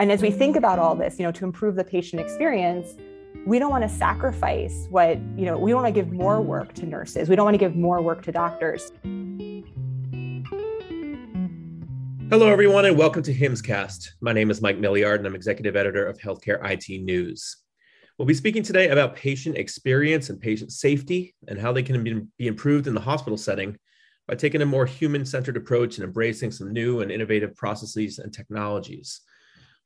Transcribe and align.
And 0.00 0.10
as 0.10 0.22
we 0.22 0.32
think 0.32 0.56
about 0.56 0.80
all 0.80 0.96
mm. 0.96 0.98
this, 0.98 1.20
you 1.20 1.24
know, 1.24 1.30
to 1.30 1.44
improve 1.44 1.76
the 1.76 1.84
patient 1.84 2.20
experience, 2.20 2.96
we 3.46 3.60
don't 3.60 3.70
want 3.70 3.84
to 3.84 3.88
sacrifice 3.88 4.88
what, 4.90 5.18
you 5.36 5.44
know, 5.44 5.56
we 5.56 5.70
don't 5.70 5.84
want 5.84 5.94
to 5.94 6.00
give 6.02 6.10
more 6.10 6.40
work 6.40 6.72
to 6.74 6.84
nurses. 6.84 7.28
We 7.28 7.36
don't 7.36 7.44
want 7.44 7.54
to 7.54 7.58
give 7.58 7.76
more 7.76 8.02
work 8.02 8.24
to 8.24 8.32
doctors. 8.32 8.90
Hello, 12.28 12.48
everyone, 12.48 12.86
and 12.86 12.98
welcome 12.98 13.22
to 13.22 13.32
HIMSScast. 13.32 14.14
My 14.20 14.32
name 14.32 14.50
is 14.50 14.60
Mike 14.60 14.80
Miliard, 14.80 15.18
and 15.18 15.28
I'm 15.28 15.36
executive 15.36 15.76
editor 15.76 16.04
of 16.04 16.18
Healthcare 16.18 16.58
IT 16.68 17.04
News. 17.04 17.58
We'll 18.18 18.26
be 18.26 18.34
speaking 18.34 18.64
today 18.64 18.88
about 18.88 19.14
patient 19.14 19.56
experience 19.56 20.28
and 20.28 20.40
patient 20.40 20.72
safety 20.72 21.36
and 21.46 21.56
how 21.56 21.70
they 21.70 21.84
can 21.84 22.28
be 22.36 22.48
improved 22.48 22.88
in 22.88 22.94
the 22.94 23.00
hospital 23.00 23.36
setting 23.36 23.78
by 24.26 24.34
taking 24.34 24.62
a 24.62 24.66
more 24.66 24.86
human 24.86 25.24
centered 25.24 25.56
approach 25.56 25.98
and 25.98 26.04
embracing 26.04 26.50
some 26.50 26.72
new 26.72 27.00
and 27.00 27.12
innovative 27.12 27.54
processes 27.54 28.18
and 28.18 28.32
technologies. 28.32 29.20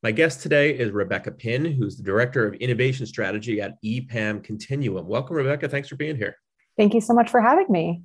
My 0.00 0.12
guest 0.12 0.42
today 0.42 0.78
is 0.78 0.92
Rebecca 0.92 1.32
Pinn, 1.32 1.64
who's 1.64 1.96
the 1.96 2.04
Director 2.04 2.46
of 2.46 2.54
Innovation 2.54 3.04
Strategy 3.04 3.60
at 3.60 3.82
EPAM 3.82 4.44
Continuum. 4.44 5.08
Welcome, 5.08 5.34
Rebecca. 5.34 5.68
Thanks 5.68 5.88
for 5.88 5.96
being 5.96 6.14
here. 6.14 6.36
Thank 6.76 6.94
you 6.94 7.00
so 7.00 7.12
much 7.14 7.28
for 7.30 7.40
having 7.40 7.66
me. 7.68 8.02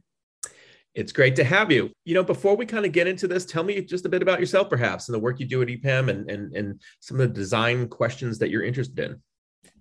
It's 0.95 1.11
great 1.11 1.35
to 1.35 1.43
have 1.43 1.71
you. 1.71 1.91
You 2.03 2.15
know, 2.15 2.23
before 2.23 2.55
we 2.55 2.65
kind 2.65 2.87
of 2.87 2.93
get 2.93 3.05
into 3.05 3.27
this, 3.27 3.45
tell 3.45 3.63
me 3.63 3.79
just 3.81 4.07
a 4.07 4.09
bit 4.09 4.23
about 4.23 4.39
yourself, 4.39 4.71
perhaps, 4.71 5.07
and 5.07 5.13
the 5.13 5.19
work 5.19 5.39
you 5.39 5.45
do 5.45 5.61
at 5.61 5.67
EPAM 5.67 6.09
and, 6.09 6.27
and, 6.31 6.55
and 6.55 6.81
some 6.99 7.19
of 7.19 7.27
the 7.27 7.33
design 7.33 7.87
questions 7.87 8.39
that 8.39 8.49
you're 8.49 8.63
interested 8.63 8.97
in. 8.97 9.21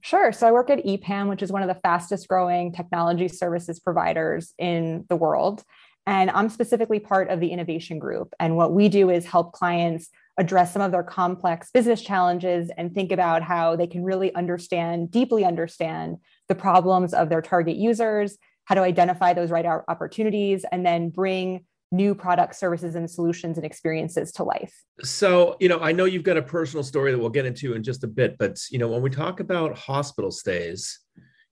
Sure. 0.02 0.32
So 0.32 0.46
I 0.46 0.52
work 0.52 0.68
at 0.68 0.84
EPAM, 0.84 1.30
which 1.30 1.42
is 1.42 1.50
one 1.50 1.62
of 1.62 1.68
the 1.68 1.80
fastest 1.80 2.28
growing 2.28 2.74
technology 2.74 3.28
services 3.28 3.80
providers 3.80 4.52
in 4.58 5.06
the 5.08 5.16
world. 5.16 5.64
And 6.06 6.30
I'm 6.30 6.50
specifically 6.50 7.00
part 7.00 7.30
of 7.30 7.40
the 7.40 7.48
innovation 7.48 7.98
group. 7.98 8.34
And 8.38 8.54
what 8.58 8.74
we 8.74 8.90
do 8.90 9.08
is 9.08 9.24
help 9.24 9.52
clients 9.52 10.10
address 10.38 10.72
some 10.72 10.82
of 10.82 10.92
their 10.92 11.02
complex 11.02 11.70
business 11.72 12.00
challenges 12.00 12.70
and 12.76 12.94
think 12.94 13.12
about 13.12 13.42
how 13.42 13.76
they 13.76 13.86
can 13.86 14.02
really 14.02 14.34
understand, 14.34 15.10
deeply 15.10 15.44
understand 15.44 16.16
the 16.48 16.54
problems 16.54 17.12
of 17.12 17.28
their 17.28 17.42
target 17.42 17.76
users, 17.76 18.38
how 18.64 18.74
to 18.74 18.80
identify 18.80 19.32
those 19.34 19.50
right 19.50 19.66
opportunities, 19.66 20.64
and 20.72 20.86
then 20.86 21.10
bring 21.10 21.64
new 21.90 22.14
products, 22.14 22.58
services, 22.58 22.94
and 22.94 23.10
solutions 23.10 23.58
and 23.58 23.66
experiences 23.66 24.32
to 24.32 24.42
life. 24.42 24.82
So, 25.02 25.56
you 25.60 25.68
know, 25.68 25.78
I 25.80 25.92
know 25.92 26.06
you've 26.06 26.22
got 26.22 26.38
a 26.38 26.42
personal 26.42 26.82
story 26.82 27.12
that 27.12 27.18
we'll 27.18 27.28
get 27.28 27.44
into 27.44 27.74
in 27.74 27.82
just 27.82 28.02
a 28.02 28.06
bit, 28.06 28.38
but, 28.38 28.58
you 28.70 28.78
know, 28.78 28.88
when 28.88 29.02
we 29.02 29.10
talk 29.10 29.40
about 29.40 29.76
hospital 29.76 30.30
stays, 30.30 31.00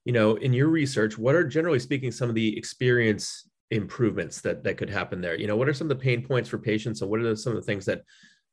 you 0.03 0.13
know, 0.13 0.35
in 0.37 0.51
your 0.51 0.69
research, 0.69 1.15
what 1.15 1.35
are 1.35 1.43
generally 1.43 1.77
speaking 1.77 2.11
some 2.11 2.27
of 2.27 2.33
the 2.33 2.57
experience 2.57 3.47
improvements 3.69 4.41
that 4.41 4.63
that 4.63 4.77
could 4.77 4.89
happen 4.89 5.21
there? 5.21 5.37
You 5.37 5.45
know, 5.45 5.55
what 5.55 5.69
are 5.69 5.73
some 5.73 5.85
of 5.85 5.95
the 5.97 6.03
pain 6.03 6.25
points 6.25 6.49
for 6.49 6.57
patients, 6.57 7.01
and 7.01 7.11
what 7.11 7.19
are 7.19 7.35
some 7.35 7.55
of 7.55 7.57
the 7.57 7.65
things 7.65 7.85
that 7.85 8.01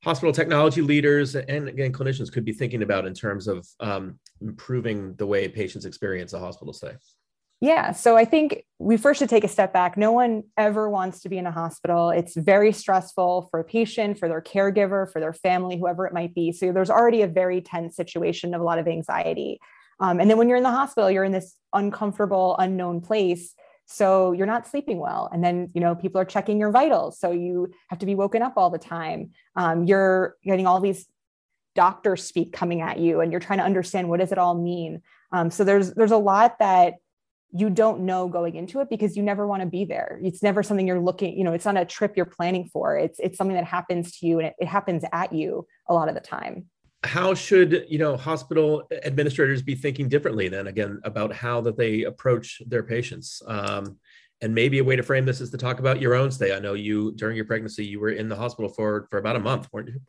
hospital 0.04 0.32
technology 0.32 0.80
leaders 0.80 1.34
and 1.34 1.68
again 1.68 1.92
clinicians 1.92 2.32
could 2.32 2.44
be 2.44 2.52
thinking 2.52 2.82
about 2.82 3.06
in 3.06 3.14
terms 3.14 3.48
of 3.48 3.66
um, 3.80 4.18
improving 4.40 5.14
the 5.14 5.26
way 5.26 5.48
patients 5.48 5.84
experience 5.84 6.32
a 6.32 6.38
hospital 6.38 6.72
stay? 6.72 6.92
Yeah, 7.60 7.90
so 7.90 8.16
I 8.16 8.24
think 8.24 8.64
we 8.78 8.96
first 8.96 9.18
should 9.18 9.28
take 9.28 9.42
a 9.42 9.48
step 9.48 9.72
back. 9.72 9.96
No 9.96 10.12
one 10.12 10.44
ever 10.56 10.88
wants 10.88 11.22
to 11.22 11.28
be 11.28 11.38
in 11.38 11.46
a 11.46 11.50
hospital. 11.50 12.10
It's 12.10 12.36
very 12.36 12.70
stressful 12.70 13.48
for 13.50 13.58
a 13.58 13.64
patient, 13.64 14.16
for 14.16 14.28
their 14.28 14.40
caregiver, 14.40 15.10
for 15.10 15.18
their 15.18 15.32
family, 15.32 15.76
whoever 15.76 16.06
it 16.06 16.12
might 16.12 16.34
be. 16.36 16.52
So 16.52 16.70
there's 16.70 16.90
already 16.90 17.22
a 17.22 17.26
very 17.26 17.60
tense 17.60 17.96
situation 17.96 18.54
of 18.54 18.60
a 18.60 18.64
lot 18.64 18.78
of 18.78 18.86
anxiety. 18.86 19.58
Um, 19.98 20.20
and 20.20 20.30
then 20.30 20.38
when 20.38 20.48
you're 20.48 20.58
in 20.58 20.62
the 20.62 20.70
hospital, 20.70 21.10
you're 21.10 21.24
in 21.24 21.32
this 21.32 21.56
uncomfortable, 21.72 22.54
unknown 22.60 23.00
place 23.00 23.54
so 23.90 24.32
you're 24.32 24.46
not 24.46 24.66
sleeping 24.66 24.98
well. 24.98 25.30
And 25.32 25.42
then 25.42 25.70
you 25.74 25.80
know 25.80 25.94
people 25.94 26.20
are 26.20 26.26
checking 26.26 26.60
your 26.60 26.70
vitals. 26.70 27.18
So 27.18 27.32
you 27.32 27.72
have 27.88 27.98
to 28.00 28.06
be 28.06 28.14
woken 28.14 28.42
up 28.42 28.54
all 28.56 28.70
the 28.70 28.78
time. 28.78 29.30
Um, 29.56 29.84
you're 29.84 30.36
getting 30.44 30.66
all 30.66 30.80
these 30.80 31.06
doctor 31.74 32.16
speak 32.16 32.52
coming 32.52 32.82
at 32.82 32.98
you 32.98 33.20
and 33.20 33.32
you're 33.32 33.40
trying 33.40 33.60
to 33.60 33.64
understand 33.64 34.08
what 34.08 34.20
does 34.20 34.30
it 34.30 34.38
all 34.38 34.54
mean. 34.54 35.00
Um, 35.32 35.50
so 35.50 35.64
there's 35.64 35.94
there's 35.94 36.10
a 36.10 36.18
lot 36.18 36.58
that 36.58 36.94
you 37.50 37.70
don't 37.70 38.00
know 38.00 38.28
going 38.28 38.56
into 38.56 38.80
it 38.80 38.90
because 38.90 39.16
you 39.16 39.22
never 39.22 39.46
want 39.46 39.62
to 39.62 39.66
be 39.66 39.86
there. 39.86 40.20
It's 40.22 40.42
never 40.42 40.62
something 40.62 40.86
you're 40.86 41.00
looking 41.00 41.36
you 41.38 41.44
know 41.44 41.54
it's 41.54 41.64
not 41.64 41.78
a 41.78 41.86
trip 41.86 42.14
you're 42.14 42.26
planning 42.26 42.68
for. 42.70 42.98
It's 42.98 43.18
it's 43.18 43.38
something 43.38 43.56
that 43.56 43.64
happens 43.64 44.18
to 44.18 44.26
you 44.26 44.38
and 44.38 44.48
it, 44.48 44.54
it 44.58 44.68
happens 44.68 45.02
at 45.12 45.32
you 45.32 45.66
a 45.88 45.94
lot 45.94 46.10
of 46.10 46.14
the 46.14 46.20
time 46.20 46.66
how 47.04 47.32
should 47.32 47.86
you 47.88 47.98
know 47.98 48.16
hospital 48.16 48.88
administrators 49.04 49.62
be 49.62 49.74
thinking 49.74 50.08
differently 50.08 50.48
then 50.48 50.66
again 50.66 51.00
about 51.04 51.32
how 51.32 51.60
that 51.60 51.76
they 51.76 52.04
approach 52.04 52.60
their 52.66 52.82
patients? 52.82 53.42
Um, 53.46 53.98
and 54.40 54.54
maybe 54.54 54.78
a 54.78 54.84
way 54.84 54.94
to 54.94 55.02
frame 55.02 55.24
this 55.24 55.40
is 55.40 55.50
to 55.50 55.58
talk 55.58 55.80
about 55.80 56.00
your 56.00 56.14
own 56.14 56.30
stay. 56.30 56.54
I 56.54 56.60
know 56.60 56.74
you 56.74 57.12
during 57.12 57.36
your 57.36 57.44
pregnancy 57.44 57.84
you 57.84 58.00
were 58.00 58.10
in 58.10 58.28
the 58.28 58.36
hospital 58.36 58.68
for 58.68 59.06
for 59.10 59.18
about 59.18 59.36
a 59.36 59.40
month 59.40 59.68
weren't 59.72 59.88
you? 59.88 60.00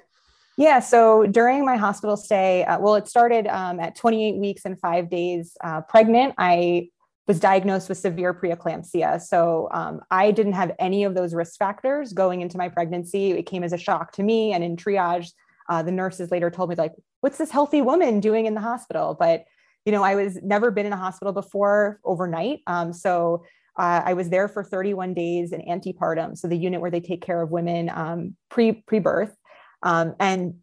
Yeah 0.58 0.80
so 0.80 1.26
during 1.26 1.64
my 1.64 1.78
hospital 1.78 2.18
stay 2.18 2.64
uh, 2.66 2.80
well 2.80 2.96
it 2.96 3.08
started 3.08 3.48
um, 3.48 3.80
at 3.80 3.96
28 3.96 4.38
weeks 4.40 4.66
and 4.66 4.80
five 4.80 5.10
days 5.10 5.56
uh, 5.64 5.82
pregnant. 5.82 6.34
I 6.38 6.90
was 7.28 7.40
diagnosed 7.40 7.90
with 7.90 8.00
severe 8.00 8.34
preeclampsia. 8.34 9.22
So 9.22 9.70
um, 9.72 10.02
i 10.10 10.32
didn't 10.32 10.54
have 10.54 10.72
any 10.80 11.04
of 11.04 11.14
those 11.14 11.36
risk 11.36 11.60
factors 11.60 12.14
going 12.14 12.42
into 12.42 12.58
my 12.58 12.68
pregnancy. 12.68 13.32
It 13.32 13.44
came 13.44 13.64
as 13.64 13.74
a 13.74 13.78
shock 13.78 14.14
to 14.14 14.24
me 14.24 14.54
and 14.54 14.64
in 14.64 14.76
triage 14.76 15.34
uh, 15.69 15.84
the 15.84 15.91
nurses 15.91 16.31
later 16.31 16.50
told 16.50 16.69
me 16.69 16.75
like 16.75 16.94
what's 17.22 17.38
this 17.38 17.52
healthy 17.52 17.81
woman 17.81 18.19
doing 18.19 18.46
in 18.46 18.56
the 18.56 18.62
hospital? 18.62 19.16
But 19.18 19.46
you 19.85 19.91
know 19.91 20.03
i 20.03 20.16
was 20.16 20.38
never 20.44 20.72
been 20.72 20.85
in 20.85 20.94
a 20.94 20.97
hospital 20.97 21.34
before 21.34 22.00
overnight. 22.03 22.59
Um, 22.68 22.94
so 22.94 23.44
uh, 23.78 24.02
i 24.06 24.13
was 24.13 24.30
there 24.30 24.47
for 24.47 24.63
31 24.63 25.13
days 25.13 25.52
in 25.52 25.62
antepartum 25.62 26.38
so 26.38 26.47
the 26.47 26.57
unit 26.57 26.81
where 26.81 26.91
they 26.91 27.00
take 27.00 27.22
care 27.22 27.41
of 27.41 27.50
women 27.50 27.90
um, 27.90 28.35
pre 28.50 28.74
pre-birth. 28.74 29.35
Um, 29.81 30.16
and 30.19 30.56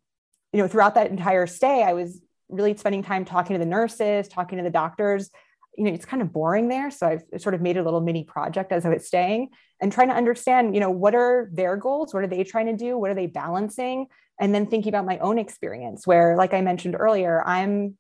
you 0.53 0.61
know 0.61 0.69
throughout 0.69 0.95
that 0.95 1.11
entire 1.11 1.47
stay 1.47 1.83
i 1.83 1.93
was 1.93 2.21
really 2.49 2.77
spending 2.77 3.03
time 3.03 3.25
talking 3.25 3.55
to 3.55 3.59
the 3.59 3.67
nurses 3.67 4.29
talking 4.29 4.59
to 4.59 4.65
the 4.65 4.71
doctors 4.71 5.31
you 5.77 5.85
know 5.85 5.93
it's 5.93 6.05
kind 6.05 6.23
of 6.23 6.33
boring 6.33 6.69
there. 6.69 6.91
So 6.91 7.07
i've 7.07 7.41
sort 7.41 7.55
of 7.55 7.61
made 7.61 7.77
a 7.77 7.83
little 7.83 8.01
mini 8.01 8.25
project 8.25 8.73
as 8.73 8.85
i 8.85 8.89
was 8.89 9.07
staying 9.07 9.51
and 9.81 9.93
trying 9.93 10.09
to 10.09 10.15
understand 10.15 10.75
you 10.75 10.81
know 10.81 10.91
what 10.91 11.15
are 11.15 11.49
their 11.53 11.77
goals? 11.77 12.15
What 12.15 12.23
are 12.23 12.29
they 12.29 12.45
trying 12.45 12.67
to 12.67 12.77
do? 12.77 12.99
What 12.99 13.11
are 13.11 13.15
they 13.15 13.27
balancing? 13.27 14.07
And 14.39 14.55
then 14.55 14.67
thinking 14.67 14.91
about 14.91 15.07
my 15.07 15.19
own 15.19 15.39
experience 15.39 16.07
where 16.07 16.37
like 16.37 16.53
i 16.53 16.61
mentioned 16.61 16.97
earlier 16.99 17.43
i'm 17.47 17.97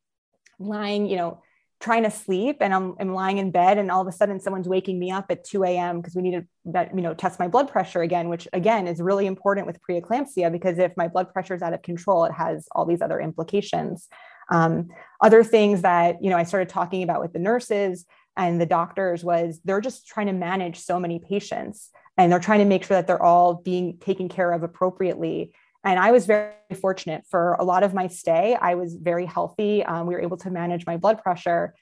lying 0.58 1.06
you 1.06 1.16
know 1.16 1.42
trying 1.78 2.04
to 2.04 2.10
sleep 2.10 2.58
and 2.60 2.72
I'm, 2.72 2.94
I'm 2.98 3.12
lying 3.12 3.36
in 3.38 3.50
bed 3.50 3.76
and 3.76 3.90
all 3.90 4.00
of 4.00 4.08
a 4.08 4.12
sudden 4.12 4.40
someone's 4.40 4.68
waking 4.68 4.98
me 4.98 5.10
up 5.10 5.26
at 5.30 5.44
2 5.44 5.64
a.m 5.64 6.00
because 6.00 6.14
we 6.14 6.22
need 6.22 6.46
to 6.72 6.88
you 6.94 7.02
know 7.02 7.14
test 7.14 7.38
my 7.38 7.48
blood 7.48 7.70
pressure 7.70 8.00
again 8.00 8.28
which 8.28 8.48
again 8.52 8.86
is 8.86 9.00
really 9.00 9.26
important 9.26 9.66
with 9.66 9.78
preeclampsia 9.82 10.50
because 10.50 10.78
if 10.78 10.96
my 10.96 11.06
blood 11.06 11.32
pressure 11.32 11.54
is 11.54 11.62
out 11.62 11.74
of 11.74 11.82
control 11.82 12.24
it 12.24 12.32
has 12.32 12.66
all 12.72 12.86
these 12.86 13.02
other 13.02 13.20
implications 13.20 14.08
um, 14.50 14.88
other 15.20 15.42
things 15.42 15.82
that 15.82 16.22
you 16.22 16.30
know 16.30 16.36
i 16.36 16.42
started 16.42 16.68
talking 16.68 17.02
about 17.02 17.20
with 17.20 17.32
the 17.32 17.38
nurses 17.38 18.04
and 18.36 18.60
the 18.60 18.66
doctors 18.66 19.24
was 19.24 19.60
they're 19.64 19.80
just 19.80 20.06
trying 20.06 20.26
to 20.26 20.32
manage 20.32 20.78
so 20.78 21.00
many 21.00 21.18
patients 21.18 21.90
and 22.16 22.30
they're 22.30 22.38
trying 22.38 22.60
to 22.60 22.64
make 22.64 22.84
sure 22.84 22.96
that 22.96 23.06
they're 23.06 23.22
all 23.22 23.54
being 23.54 23.98
taken 23.98 24.28
care 24.28 24.52
of 24.52 24.62
appropriately 24.62 25.52
and 25.86 26.00
I 26.00 26.10
was 26.10 26.26
very 26.26 26.50
fortunate 26.80 27.24
for 27.30 27.54
a 27.54 27.64
lot 27.64 27.84
of 27.84 27.94
my 27.94 28.08
stay. 28.08 28.56
I 28.60 28.74
was 28.74 28.96
very 28.96 29.24
healthy. 29.24 29.84
Um, 29.84 30.08
we 30.08 30.14
were 30.14 30.20
able 30.20 30.36
to 30.38 30.50
manage 30.50 30.84
my 30.84 30.96
blood 30.96 31.22
pressure. 31.22 31.74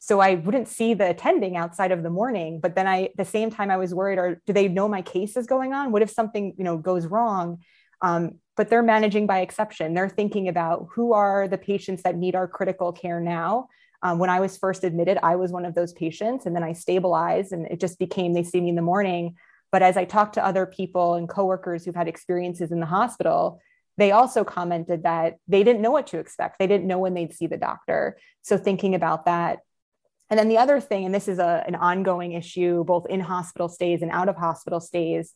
So 0.00 0.18
I 0.18 0.34
wouldn't 0.34 0.66
see 0.66 0.94
the 0.94 1.08
attending 1.10 1.56
outside 1.56 1.92
of 1.92 2.02
the 2.02 2.10
morning. 2.10 2.58
But 2.58 2.74
then 2.74 2.88
I, 2.88 3.04
at 3.04 3.16
the 3.16 3.24
same 3.24 3.50
time, 3.50 3.70
I 3.70 3.76
was 3.76 3.94
worried, 3.94 4.18
or 4.18 4.42
do 4.46 4.52
they 4.52 4.66
know 4.66 4.88
my 4.88 5.00
case 5.00 5.36
is 5.36 5.46
going 5.46 5.72
on? 5.72 5.92
What 5.92 6.02
if 6.02 6.10
something, 6.10 6.54
you 6.58 6.64
know, 6.64 6.76
goes 6.76 7.06
wrong? 7.06 7.60
Um, 8.00 8.40
but 8.56 8.68
they're 8.68 8.82
managing 8.82 9.26
by 9.26 9.40
exception. 9.40 9.94
They're 9.94 10.08
thinking 10.08 10.48
about 10.48 10.88
who 10.92 11.12
are 11.12 11.48
the 11.48 11.58
patients 11.58 12.02
that 12.02 12.16
need 12.16 12.34
our 12.34 12.46
critical 12.46 12.92
care 12.92 13.20
now. 13.20 13.68
Um, 14.02 14.18
when 14.18 14.30
I 14.30 14.40
was 14.40 14.58
first 14.58 14.84
admitted, 14.84 15.18
I 15.22 15.36
was 15.36 15.52
one 15.52 15.64
of 15.64 15.74
those 15.74 15.92
patients, 15.92 16.44
and 16.44 16.54
then 16.54 16.64
I 16.64 16.72
stabilized, 16.72 17.52
and 17.52 17.66
it 17.66 17.80
just 17.80 17.98
became 17.98 18.32
they 18.32 18.42
see 18.42 18.60
me 18.60 18.70
in 18.70 18.74
the 18.74 18.82
morning. 18.82 19.36
But 19.70 19.82
as 19.82 19.96
I 19.96 20.04
talked 20.04 20.34
to 20.34 20.44
other 20.44 20.66
people 20.66 21.14
and 21.14 21.28
coworkers 21.28 21.84
who've 21.84 21.94
had 21.94 22.08
experiences 22.08 22.72
in 22.72 22.80
the 22.80 22.86
hospital, 22.86 23.60
they 23.96 24.10
also 24.10 24.44
commented 24.44 25.04
that 25.04 25.36
they 25.48 25.62
didn't 25.62 25.82
know 25.82 25.90
what 25.90 26.08
to 26.08 26.18
expect. 26.18 26.58
They 26.58 26.66
didn't 26.66 26.86
know 26.86 26.98
when 26.98 27.14
they'd 27.14 27.32
see 27.32 27.46
the 27.46 27.56
doctor. 27.56 28.18
So 28.42 28.58
thinking 28.58 28.94
about 28.94 29.26
that. 29.26 29.60
And 30.30 30.38
then 30.38 30.48
the 30.48 30.58
other 30.58 30.80
thing, 30.80 31.04
and 31.04 31.14
this 31.14 31.28
is 31.28 31.38
a, 31.38 31.62
an 31.66 31.74
ongoing 31.74 32.32
issue, 32.32 32.84
both 32.84 33.06
in 33.06 33.20
hospital 33.20 33.68
stays 33.68 34.02
and 34.02 34.10
out 34.10 34.28
of 34.28 34.36
hospital 34.36 34.80
stays, 34.80 35.34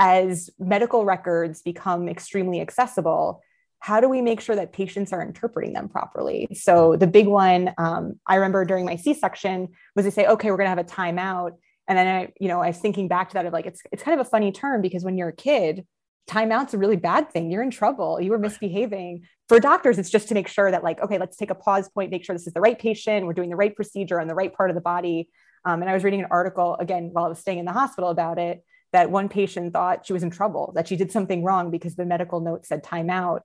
as 0.00 0.50
medical 0.58 1.04
records 1.04 1.62
become 1.62 2.08
extremely 2.08 2.60
accessible, 2.60 3.40
how 3.78 4.00
do 4.00 4.08
we 4.08 4.20
make 4.20 4.40
sure 4.40 4.56
that 4.56 4.72
patients 4.72 5.12
are 5.12 5.22
interpreting 5.22 5.72
them 5.72 5.88
properly? 5.88 6.48
So 6.54 6.96
the 6.96 7.06
big 7.06 7.28
one 7.28 7.72
um, 7.78 8.18
I 8.26 8.34
remember 8.36 8.64
during 8.64 8.84
my 8.84 8.96
C-section 8.96 9.68
was 9.94 10.04
they 10.04 10.10
say, 10.10 10.26
okay, 10.26 10.50
we're 10.50 10.56
going 10.56 10.66
to 10.66 10.70
have 10.70 10.78
a 10.78 10.84
timeout 10.84 11.52
and 11.90 11.98
then 11.98 12.06
I, 12.06 12.32
you 12.38 12.46
know, 12.46 12.62
I 12.62 12.68
was 12.68 12.78
thinking 12.78 13.08
back 13.08 13.30
to 13.30 13.34
that 13.34 13.46
of 13.46 13.52
like, 13.52 13.66
it's, 13.66 13.82
it's 13.90 14.02
kind 14.04 14.18
of 14.18 14.24
a 14.24 14.30
funny 14.30 14.52
term 14.52 14.80
because 14.80 15.02
when 15.02 15.18
you're 15.18 15.30
a 15.30 15.36
kid, 15.36 15.84
timeout's 16.28 16.72
a 16.72 16.78
really 16.78 16.94
bad 16.94 17.32
thing. 17.32 17.50
You're 17.50 17.64
in 17.64 17.72
trouble. 17.72 18.20
You 18.20 18.30
were 18.30 18.38
misbehaving. 18.38 19.24
For 19.48 19.58
doctors, 19.58 19.98
it's 19.98 20.08
just 20.08 20.28
to 20.28 20.34
make 20.34 20.46
sure 20.46 20.70
that 20.70 20.84
like, 20.84 21.00
okay, 21.02 21.18
let's 21.18 21.36
take 21.36 21.50
a 21.50 21.54
pause 21.56 21.88
point, 21.88 22.12
make 22.12 22.24
sure 22.24 22.32
this 22.32 22.46
is 22.46 22.52
the 22.52 22.60
right 22.60 22.78
patient. 22.78 23.26
We're 23.26 23.32
doing 23.32 23.50
the 23.50 23.56
right 23.56 23.74
procedure 23.74 24.20
on 24.20 24.28
the 24.28 24.36
right 24.36 24.54
part 24.54 24.70
of 24.70 24.76
the 24.76 24.80
body. 24.80 25.28
Um, 25.64 25.82
and 25.82 25.90
I 25.90 25.94
was 25.94 26.04
reading 26.04 26.20
an 26.20 26.28
article 26.30 26.76
again 26.76 27.10
while 27.12 27.24
I 27.24 27.28
was 27.28 27.40
staying 27.40 27.58
in 27.58 27.64
the 27.64 27.72
hospital 27.72 28.10
about 28.10 28.38
it, 28.38 28.64
that 28.92 29.10
one 29.10 29.28
patient 29.28 29.72
thought 29.72 30.06
she 30.06 30.12
was 30.12 30.22
in 30.22 30.30
trouble, 30.30 30.72
that 30.74 30.88
she 30.88 30.96
did 30.96 31.12
something 31.12 31.44
wrong 31.44 31.70
because 31.70 31.94
the 31.96 32.04
medical 32.04 32.40
note 32.40 32.66
said 32.66 32.82
timeout. 32.82 33.40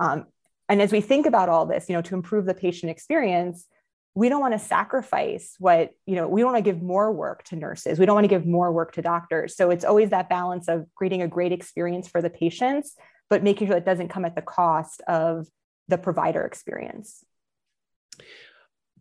Um, 0.00 0.26
and 0.68 0.80
as 0.82 0.92
we 0.92 1.00
think 1.00 1.26
about 1.26 1.48
all 1.48 1.66
this, 1.66 1.88
you 1.88 1.94
know, 1.94 2.02
to 2.02 2.14
improve 2.14 2.46
the 2.46 2.54
patient 2.54 2.90
experience, 2.90 3.66
we 4.14 4.30
don't 4.30 4.40
want 4.40 4.54
to 4.54 4.58
sacrifice 4.58 5.54
what, 5.58 5.90
you 6.06 6.16
know, 6.16 6.26
we 6.26 6.40
don't 6.40 6.52
want 6.52 6.64
to 6.64 6.70
give 6.70 6.82
more 6.82 7.12
work 7.12 7.44
to 7.44 7.56
nurses. 7.56 7.98
We 7.98 8.06
don't 8.06 8.14
want 8.14 8.24
to 8.24 8.28
give 8.28 8.46
more 8.46 8.72
work 8.72 8.92
to 8.92 9.02
doctors. 9.02 9.54
So 9.54 9.70
it's 9.70 9.84
always 9.84 10.10
that 10.10 10.30
balance 10.30 10.68
of 10.68 10.86
creating 10.94 11.20
a 11.20 11.28
great 11.28 11.52
experience 11.52 12.08
for 12.08 12.22
the 12.22 12.30
patients, 12.30 12.96
but 13.28 13.42
making 13.42 13.68
sure 13.68 13.76
it 13.76 13.84
doesn't 13.84 14.08
come 14.08 14.24
at 14.24 14.34
the 14.34 14.42
cost 14.42 15.02
of 15.06 15.46
the 15.88 15.98
provider 15.98 16.42
experience. 16.44 17.22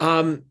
Um, 0.02 0.44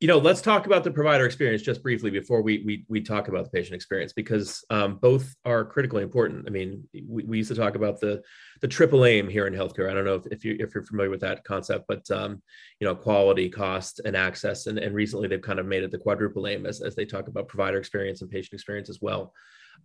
you 0.00 0.08
know, 0.08 0.16
let's 0.16 0.40
talk 0.40 0.64
about 0.64 0.82
the 0.82 0.90
provider 0.90 1.26
experience 1.26 1.60
just 1.60 1.82
briefly 1.82 2.10
before 2.10 2.40
we 2.40 2.62
we, 2.64 2.84
we 2.88 3.02
talk 3.02 3.28
about 3.28 3.44
the 3.44 3.50
patient 3.50 3.74
experience 3.74 4.14
because 4.14 4.64
um, 4.70 4.96
both 4.96 5.36
are 5.44 5.62
critically 5.62 6.02
important. 6.02 6.46
I 6.46 6.50
mean, 6.50 6.88
we, 7.06 7.24
we 7.24 7.36
used 7.36 7.50
to 7.50 7.54
talk 7.54 7.74
about 7.74 8.00
the 8.00 8.22
the 8.62 8.68
triple 8.68 9.04
aim 9.04 9.28
here 9.28 9.46
in 9.46 9.52
healthcare. 9.52 9.90
I 9.90 9.94
don't 9.94 10.06
know 10.06 10.14
if, 10.14 10.26
if 10.30 10.42
you 10.42 10.56
if 10.58 10.74
you're 10.74 10.86
familiar 10.86 11.10
with 11.10 11.20
that 11.20 11.44
concept, 11.44 11.84
but 11.86 12.10
um, 12.10 12.40
you 12.80 12.86
know, 12.86 12.94
quality, 12.94 13.50
cost, 13.50 14.00
and 14.06 14.16
access. 14.16 14.68
And, 14.68 14.78
and 14.78 14.94
recently 14.94 15.28
they've 15.28 15.42
kind 15.42 15.58
of 15.58 15.66
made 15.66 15.82
it 15.82 15.90
the 15.90 15.98
quadruple 15.98 16.46
aim 16.46 16.64
as, 16.64 16.80
as 16.80 16.94
they 16.94 17.04
talk 17.04 17.28
about 17.28 17.48
provider 17.48 17.76
experience 17.76 18.22
and 18.22 18.30
patient 18.30 18.54
experience 18.54 18.88
as 18.88 19.02
well. 19.02 19.34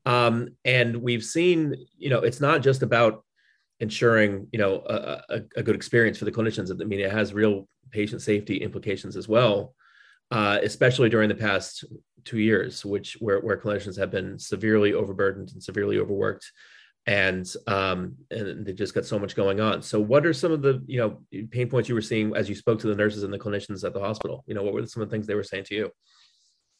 Um, 0.06 0.47
and 0.63 0.95
we've 0.95 1.25
seen, 1.25 1.75
you 1.97 2.09
know, 2.09 2.19
it's 2.19 2.39
not 2.39 2.63
just 2.63 2.83
about 2.83 3.25
ensuring 3.81 4.47
you 4.53 4.59
know 4.59 4.81
a, 4.88 5.21
a, 5.27 5.41
a 5.57 5.63
good 5.63 5.75
experience 5.75 6.17
for 6.17 6.23
the 6.23 6.31
clinicians. 6.31 6.71
I 6.71 6.85
mean, 6.85 7.01
it 7.01 7.12
has 7.12 7.33
real 7.33 7.67
patient 7.91 8.21
safety 8.21 8.56
implications 8.56 9.17
as 9.17 9.27
well 9.27 9.75
uh, 10.31 10.60
especially 10.63 11.10
during 11.10 11.30
the 11.30 11.36
past 11.36 11.86
two 12.24 12.39
years, 12.39 12.83
which 12.83 13.13
where, 13.19 13.39
where 13.39 13.57
clinicians 13.57 13.98
have 13.98 14.12
been 14.12 14.38
severely 14.39 14.94
overburdened 14.94 15.51
and 15.54 15.63
severely 15.63 16.00
overworked, 16.00 16.51
and 17.06 17.51
um, 17.68 18.16
and 18.31 18.66
they 18.66 18.74
just 18.74 18.95
got 18.95 19.06
so 19.06 19.19
much 19.19 19.36
going 19.36 19.60
on. 19.62 19.81
So, 19.81 20.00
what 20.00 20.25
are 20.25 20.33
some 20.33 20.51
of 20.51 20.62
the 20.62 20.83
you 20.88 20.98
know 20.98 21.22
pain 21.51 21.69
points 21.69 21.88
you 21.88 21.95
were 21.95 22.01
seeing 22.01 22.36
as 22.36 22.50
you 22.50 22.56
spoke 22.56 22.80
to 22.80 22.88
the 22.88 22.95
nurses 22.95 23.24
and 23.24 23.31
the 23.31 23.39
clinicians 23.39 23.83
at 23.83 23.94
the 23.94 24.00
hospital? 24.00 24.44
You 24.48 24.56
know, 24.56 24.63
what 24.63 24.74
were 24.74 24.86
some 24.88 25.04
of 25.04 25.10
the 25.10 25.13
things 25.13 25.27
they 25.27 25.36
were 25.36 25.44
saying 25.44 25.66
to 25.66 25.75
you? 25.75 25.92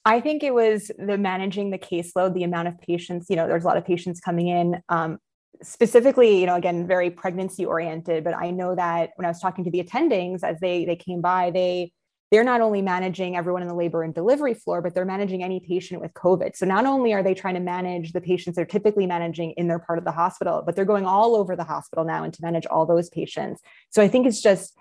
I 0.04 0.22
think 0.22 0.44
it 0.44 0.54
was 0.54 0.92
the 1.00 1.18
managing 1.18 1.72
the 1.72 1.80
caseload, 1.80 2.34
the 2.34 2.44
amount 2.44 2.68
of 2.68 2.80
patients. 2.80 3.28
You 3.30 3.36
know, 3.36 3.48
there's 3.48 3.64
a 3.64 3.68
lot 3.68 3.78
of 3.78 3.86
patients 3.86 4.20
coming 4.20 4.48
in. 4.48 4.82
Um, 4.90 5.20
specifically 5.62 6.42
you 6.42 6.46
know 6.46 6.56
again 6.56 6.86
very 6.86 7.10
pregnancy 7.10 7.66
oriented 7.66 8.26
but 8.26 8.36
i 8.36 8.52
know 8.52 8.76
that 8.76 9.12
when 9.16 9.26
i 9.26 9.30
was 9.30 9.40
talking 9.40 9.64
to 9.64 9.72
the 9.72 9.82
attendings 9.82 10.44
as 10.44 10.60
they 10.60 10.84
they 10.84 10.98
came 10.98 11.22
by 11.22 11.50
they 11.50 11.94
they're 12.36 12.44
not 12.44 12.60
only 12.60 12.82
managing 12.82 13.38
everyone 13.38 13.62
in 13.62 13.68
the 13.70 13.74
labor 13.74 14.04
and 14.04 14.14
delivery 14.14 14.54
floor, 14.54 14.82
but 14.82 14.94
they're 14.94 15.06
managing 15.06 15.42
any 15.42 15.62
patient 15.62 16.02
with 16.02 16.14
COVID. 16.14 16.54
So 16.54 16.66
not 16.66 16.86
only 16.86 17.14
are 17.14 17.24
they 17.24 17.34
trying 17.34 17.54
to 17.54 17.62
manage 17.62 18.12
the 18.12 18.20
patients 18.20 18.58
they're 18.58 18.66
typically 18.66 19.08
managing 19.08 19.52
in 19.52 19.70
their 19.70 19.80
part 19.80 20.00
of 20.00 20.04
the 20.04 20.12
hospital, 20.12 20.62
but 20.66 20.76
they're 20.76 20.84
going 20.84 21.06
all 21.06 21.38
over 21.38 21.56
the 21.56 21.64
hospital 21.64 22.04
now 22.04 22.26
and 22.26 22.34
to 22.34 22.42
manage 22.42 22.66
all 22.66 22.86
those 22.86 23.10
patients. 23.10 23.62
So 23.90 24.04
I 24.04 24.10
think 24.10 24.28
it's 24.28 24.42
just, 24.42 24.78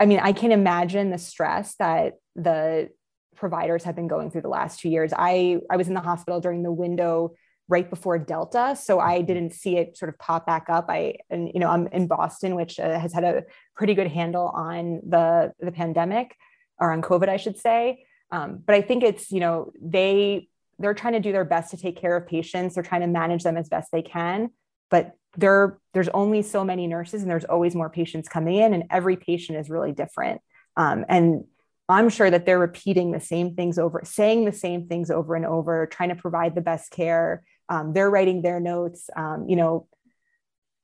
I 0.00 0.06
mean, 0.06 0.18
I 0.20 0.32
can 0.32 0.50
imagine 0.50 1.10
the 1.10 1.18
stress 1.18 1.76
that 1.76 2.14
the 2.34 2.88
providers 3.36 3.84
have 3.84 3.94
been 3.94 4.08
going 4.08 4.32
through 4.32 4.42
the 4.42 4.48
last 4.48 4.80
two 4.80 4.88
years. 4.88 5.12
I, 5.16 5.58
I 5.70 5.76
was 5.76 5.86
in 5.86 5.94
the 5.94 6.00
hospital 6.00 6.40
during 6.40 6.64
the 6.64 6.72
window 6.72 7.36
right 7.68 7.88
before 7.88 8.18
Delta. 8.18 8.74
So 8.74 8.98
I 8.98 9.22
didn't 9.22 9.52
see 9.52 9.76
it 9.76 9.96
sort 9.96 10.08
of 10.08 10.18
pop 10.18 10.46
back 10.46 10.66
up. 10.68 10.86
I, 10.88 11.18
and, 11.30 11.48
you 11.54 11.60
know, 11.60 11.68
I'm 11.68 11.86
in 11.88 12.08
Boston, 12.08 12.56
which 12.56 12.80
uh, 12.80 12.98
has 12.98 13.12
had 13.12 13.22
a 13.22 13.44
pretty 13.76 13.94
good 13.94 14.08
handle 14.08 14.48
on 14.48 15.00
the, 15.08 15.52
the 15.60 15.70
pandemic 15.70 16.34
or 16.80 16.92
on 16.92 17.02
COVID, 17.02 17.28
I 17.28 17.36
should 17.36 17.58
say. 17.58 18.04
Um, 18.30 18.62
but 18.64 18.74
I 18.74 18.82
think 18.82 19.02
it's, 19.02 19.30
you 19.32 19.40
know, 19.40 19.72
they 19.80 20.48
they're 20.78 20.94
trying 20.94 21.14
to 21.14 21.20
do 21.20 21.32
their 21.32 21.44
best 21.44 21.72
to 21.72 21.76
take 21.76 21.96
care 21.96 22.16
of 22.16 22.28
patients. 22.28 22.74
They're 22.74 22.84
trying 22.84 23.00
to 23.00 23.08
manage 23.08 23.42
them 23.42 23.56
as 23.56 23.68
best 23.68 23.90
they 23.90 24.02
can. 24.02 24.50
But 24.90 25.12
there, 25.36 25.78
there's 25.92 26.08
only 26.08 26.42
so 26.42 26.64
many 26.64 26.86
nurses, 26.86 27.22
and 27.22 27.30
there's 27.30 27.44
always 27.44 27.74
more 27.74 27.90
patients 27.90 28.28
coming 28.28 28.56
in, 28.56 28.72
and 28.72 28.84
every 28.90 29.16
patient 29.16 29.58
is 29.58 29.68
really 29.68 29.92
different. 29.92 30.40
Um, 30.76 31.04
and 31.08 31.44
I'm 31.88 32.08
sure 32.08 32.30
that 32.30 32.46
they're 32.46 32.58
repeating 32.58 33.10
the 33.10 33.20
same 33.20 33.54
things 33.54 33.78
over, 33.78 34.02
saying 34.04 34.44
the 34.44 34.52
same 34.52 34.86
things 34.86 35.10
over 35.10 35.34
and 35.34 35.44
over, 35.44 35.86
trying 35.86 36.10
to 36.10 36.14
provide 36.14 36.54
the 36.54 36.60
best 36.60 36.90
care. 36.90 37.42
Um, 37.68 37.92
they're 37.92 38.10
writing 38.10 38.42
their 38.42 38.60
notes. 38.60 39.10
Um, 39.16 39.48
you 39.48 39.56
know, 39.56 39.88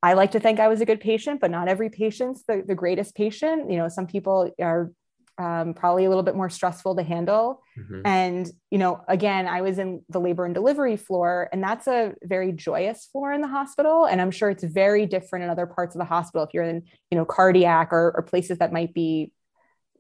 I 0.03 0.15
like 0.15 0.33
to 0.33 0.41
think 0.41 0.61
I 0.61 0.69
was 0.69 0.81
a 0.81 0.87
good 0.87 1.01
patient, 1.01 1.41
but 1.41 1.51
not 1.51 1.69
every 1.69 1.89
patient's 1.89 2.43
the, 2.47 2.63
the 2.67 2.75
greatest 2.75 3.15
patient. 3.15 3.71
You 3.71 3.79
know, 3.79 3.89
some 3.89 4.07
people 4.07 4.51
are 4.61 4.93
um, 5.39 5.75
probably 5.75 6.05
a 6.05 6.09
little 6.09 6.23
bit 6.23 6.37
more 6.37 6.49
stressful 6.49 6.97
to 6.97 7.03
handle. 7.03 7.61
Mm-hmm. 7.79 8.03
And, 8.05 8.51
you 8.71 8.79
know, 8.79 9.03
again, 9.09 9.47
I 9.47 9.63
was 9.63 9.79
in 9.79 10.03
the 10.09 10.21
labor 10.21 10.45
and 10.45 10.55
delivery 10.55 10.97
floor, 10.97 11.49
and 11.53 11.63
that's 11.63 11.89
a 11.89 12.15
very 12.23 12.53
joyous 12.53 13.07
floor 13.11 13.33
in 13.33 13.41
the 13.41 13.49
hospital. 13.49 14.07
And 14.07 14.21
I'm 14.21 14.31
sure 14.31 14.51
it's 14.51 14.65
very 14.65 15.07
different 15.07 15.45
in 15.45 15.51
other 15.51 15.67
parts 15.67 15.95
of 15.95 15.99
the 15.99 16.05
hospital 16.05 16.45
if 16.45 16.55
you're 16.55 16.65
in, 16.65 16.85
you 17.11 17.19
know, 17.19 17.25
cardiac 17.25 17.93
or, 17.93 18.13
or 18.17 18.23
places 18.23 18.59
that 18.59 18.73
might 18.73 18.95
be, 18.95 19.33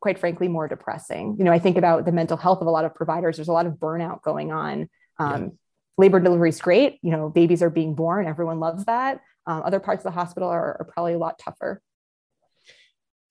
quite 0.01 0.19
frankly, 0.19 0.49
more 0.49 0.69
depressing. 0.69 1.37
You 1.39 1.45
know, 1.45 1.53
I 1.53 1.59
think 1.59 1.77
about 1.77 2.05
the 2.05 2.13
mental 2.13 2.37
health 2.37 2.61
of 2.61 2.67
a 2.67 2.71
lot 2.71 2.85
of 2.85 2.95
providers, 2.95 3.37
there's 3.37 3.49
a 3.49 3.53
lot 3.53 3.67
of 3.67 3.75
burnout 3.75 4.23
going 4.23 4.53
on. 4.53 4.89
Um, 5.19 5.43
yeah. 5.43 5.49
Labor 5.97 6.21
delivery 6.21 6.51
is 6.51 6.61
great. 6.61 6.99
You 7.03 7.11
know, 7.11 7.29
babies 7.29 7.63
are 7.63 7.71
being 7.71 7.95
born, 7.95 8.27
everyone 8.27 8.61
loves 8.61 8.85
that. 8.85 9.21
Um, 9.47 9.63
other 9.65 9.81
parts 9.81 10.05
of 10.05 10.13
the 10.13 10.19
hospital 10.19 10.49
are, 10.49 10.77
are 10.81 10.89
probably 10.93 11.15
a 11.15 11.19
lot 11.19 11.39
tougher. 11.39 11.81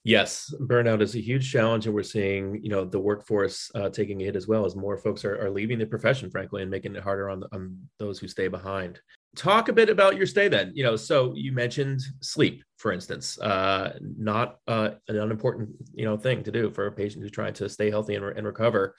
Yes, 0.05 0.53
burnout 0.59 1.01
is 1.01 1.15
a 1.15 1.21
huge 1.21 1.50
challenge, 1.50 1.85
and 1.85 1.95
we're 1.95 2.03
seeing 2.03 2.61
you 2.61 2.69
know 2.69 2.83
the 2.83 3.00
workforce 3.00 3.71
uh, 3.73 3.89
taking 3.89 4.21
a 4.21 4.25
hit 4.25 4.35
as 4.35 4.47
well 4.47 4.65
as 4.65 4.75
more 4.75 4.97
folks 4.97 5.23
are, 5.23 5.41
are 5.41 5.50
leaving 5.50 5.79
the 5.79 5.85
profession, 5.85 6.29
frankly, 6.29 6.61
and 6.61 6.69
making 6.69 6.95
it 6.95 7.03
harder 7.03 7.29
on, 7.29 7.39
the, 7.39 7.47
on 7.53 7.77
those 8.00 8.19
who 8.19 8.27
stay 8.27 8.50
behind. 8.50 9.00
Talk 9.38 9.69
a 9.69 9.73
bit 9.73 9.89
about 9.89 10.17
your 10.17 10.25
stay 10.25 10.50
then. 10.50 10.73
You 10.75 10.83
know, 10.83 10.97
so 10.97 11.33
you 11.35 11.53
mentioned 11.53 12.01
sleep, 12.19 12.65
for 12.75 12.91
instance, 12.91 13.39
uh, 13.39 13.97
not 14.01 14.57
uh, 14.67 14.91
an 15.07 15.19
unimportant 15.19 15.69
you 15.94 16.03
know 16.03 16.17
thing 16.17 16.44
to 16.44 16.51
do 16.51 16.69
for 16.69 16.88
a 16.88 16.91
patient 16.91 17.23
who's 17.23 17.31
trying 17.31 17.53
to 17.53 17.69
stay 17.69 17.89
healthy 17.89 18.15
and, 18.15 18.25
re- 18.25 18.33
and 18.35 18.45
recover. 18.45 18.95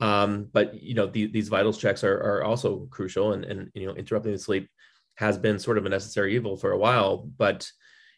Um, 0.00 0.48
but 0.54 0.82
you 0.82 0.94
know 0.94 1.06
the, 1.06 1.26
these 1.26 1.48
vitals 1.48 1.76
checks 1.76 2.02
are, 2.02 2.16
are 2.16 2.44
also 2.44 2.86
crucial, 2.90 3.34
and, 3.34 3.44
and 3.44 3.70
you 3.74 3.86
know 3.86 3.94
interrupting 3.94 4.32
the 4.32 4.38
sleep 4.38 4.70
has 5.16 5.36
been 5.36 5.58
sort 5.58 5.76
of 5.76 5.84
a 5.84 5.90
necessary 5.90 6.34
evil 6.34 6.56
for 6.56 6.70
a 6.72 6.78
while, 6.78 7.28
but 7.36 7.70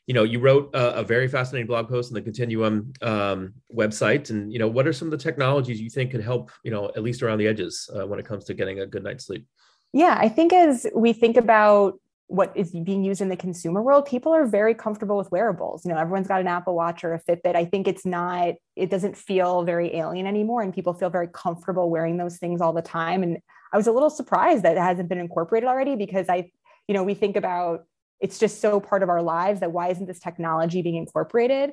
you 0.07 0.15
know, 0.15 0.25
you 0.25 0.41
wrote 0.41 0.71
a, 0.75 0.97
a, 0.97 1.03
very 1.05 1.29
fascinating 1.29 1.67
blog 1.67 1.89
post 1.89 2.11
on 2.11 2.15
the 2.15 2.23
Continuum 2.23 2.93
um, 3.03 3.55
website, 3.75 4.31
and 4.31 4.53
you 4.53 4.59
know, 4.59 4.69
what 4.69 4.87
are 4.87 4.93
some 4.93 5.07
of 5.07 5.13
the 5.13 5.19
technologies 5.19 5.81
you 5.81 5.91
think 5.91 6.11
can 6.11 6.21
help, 6.21 6.51
you 6.65 6.71
know, 6.71 6.87
at 6.97 7.03
least 7.03 7.23
around 7.23 7.39
the 7.39 7.47
edges 7.47 7.89
uh, 7.95 8.07
when 8.07 8.19
it 8.19 8.27
comes 8.27 8.45
to 8.45 8.55
getting 8.55 8.81
a 8.81 8.87
good 8.87 9.05
night's 9.05 9.27
sleep? 9.27 9.47
Yeah, 9.93 10.17
I 10.19 10.29
think 10.29 10.53
as 10.53 10.87
we 10.95 11.13
think 11.13 11.37
about 11.37 12.01
what 12.27 12.51
is 12.57 12.71
being 12.71 13.05
used 13.05 13.21
in 13.21 13.29
the 13.29 13.37
consumer 13.37 13.83
world, 13.83 14.07
people 14.07 14.33
are 14.33 14.47
very 14.47 14.75
comfortable 14.75 15.19
with 15.19 15.31
wearables. 15.31 15.85
You 15.85 15.93
know, 15.93 15.99
everyone's 15.99 16.27
got 16.27 16.41
an 16.41 16.49
Apple 16.49 16.75
Watch 16.75 17.05
or 17.05 17.13
a 17.13 17.23
Fitbit. 17.23 17.55
I 17.55 17.67
think 17.67 17.87
it's 17.87 18.07
not, 18.07 18.55
it 18.75 18.91
doesn't 18.91 19.17
feel 19.17 19.65
very 19.65 19.95
alien 19.95 20.27
anymore, 20.27 20.63
and 20.63 20.75
people 20.75 20.95
feel 20.95 21.11
very 21.11 21.29
comfortable 21.29 21.91
wearing 21.91 22.17
those 22.17 22.39
things 22.39 22.61
all 22.61 22.73
the 22.73 22.83
time. 22.83 23.23
And 23.23 23.39
I 23.73 23.77
was 23.77 23.87
a 23.87 23.93
little 23.93 24.11
surprised 24.11 24.65
that 24.65 24.77
it 24.77 24.81
hasn't 24.81 25.11
been 25.11 25.19
incorporated 25.19 25.69
already 25.69 25.95
because 25.95 26.29
I, 26.29 26.51
you 26.89 26.95
know, 26.95 27.05
we 27.05 27.15
think 27.15 27.37
about 27.37 27.85
it's 28.23 28.39
just 28.39 28.61
so 28.61 28.81
part 28.81 29.03
of 29.03 29.09
our 29.09 29.23
lives 29.23 29.61
that 29.61 29.73
why 29.73 29.89
isn't 29.89 30.07
this 30.07 30.21
technology 30.21 30.81
being 30.81 30.97
incorporated 30.97 31.73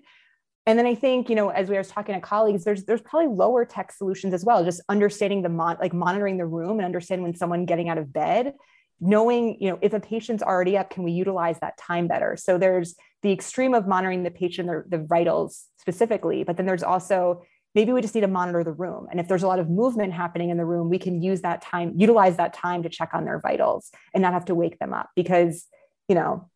and 0.69 0.77
then 0.77 0.85
I 0.85 0.93
think, 0.93 1.29
you 1.29 1.35
know, 1.35 1.49
as 1.49 1.67
we 1.67 1.75
were 1.75 1.83
talking 1.83 2.13
to 2.13 2.21
colleagues, 2.21 2.63
there's 2.63 2.83
there's 2.83 3.01
probably 3.01 3.35
lower 3.35 3.65
tech 3.65 3.91
solutions 3.91 4.35
as 4.35 4.45
well. 4.45 4.63
Just 4.63 4.81
understanding 4.87 5.41
the 5.41 5.49
mon- 5.49 5.77
like 5.79 5.93
monitoring 5.93 6.37
the 6.37 6.45
room 6.45 6.77
and 6.77 6.85
understand 6.85 7.23
when 7.23 7.33
someone 7.33 7.65
getting 7.65 7.89
out 7.89 7.97
of 7.97 8.13
bed, 8.13 8.53
knowing, 8.99 9.57
you 9.59 9.71
know, 9.71 9.79
if 9.81 9.93
a 9.93 9.99
patient's 9.99 10.43
already 10.43 10.77
up, 10.77 10.91
can 10.91 11.03
we 11.03 11.11
utilize 11.11 11.59
that 11.61 11.77
time 11.79 12.07
better? 12.07 12.37
So 12.37 12.59
there's 12.59 12.95
the 13.23 13.31
extreme 13.31 13.73
of 13.73 13.87
monitoring 13.87 14.21
the 14.21 14.29
patient, 14.29 14.67
the, 14.67 14.97
the 14.97 15.03
vitals 15.03 15.65
specifically, 15.77 16.43
but 16.43 16.55
then 16.55 16.67
there's 16.67 16.83
also 16.83 17.41
maybe 17.73 17.91
we 17.91 18.01
just 18.01 18.13
need 18.13 18.21
to 18.21 18.27
monitor 18.27 18.63
the 18.63 18.71
room. 18.71 19.07
And 19.09 19.19
if 19.19 19.27
there's 19.27 19.43
a 19.43 19.47
lot 19.47 19.57
of 19.57 19.71
movement 19.71 20.13
happening 20.13 20.51
in 20.51 20.57
the 20.57 20.65
room, 20.65 20.89
we 20.89 20.99
can 20.99 21.19
use 21.19 21.41
that 21.41 21.63
time, 21.63 21.93
utilize 21.97 22.37
that 22.37 22.53
time 22.53 22.83
to 22.83 22.89
check 22.89 23.09
on 23.13 23.25
their 23.25 23.39
vitals 23.39 23.89
and 24.13 24.21
not 24.21 24.33
have 24.33 24.45
to 24.45 24.55
wake 24.55 24.77
them 24.77 24.93
up 24.93 25.09
because 25.15 25.65
you 26.09 26.15
know, 26.15 26.49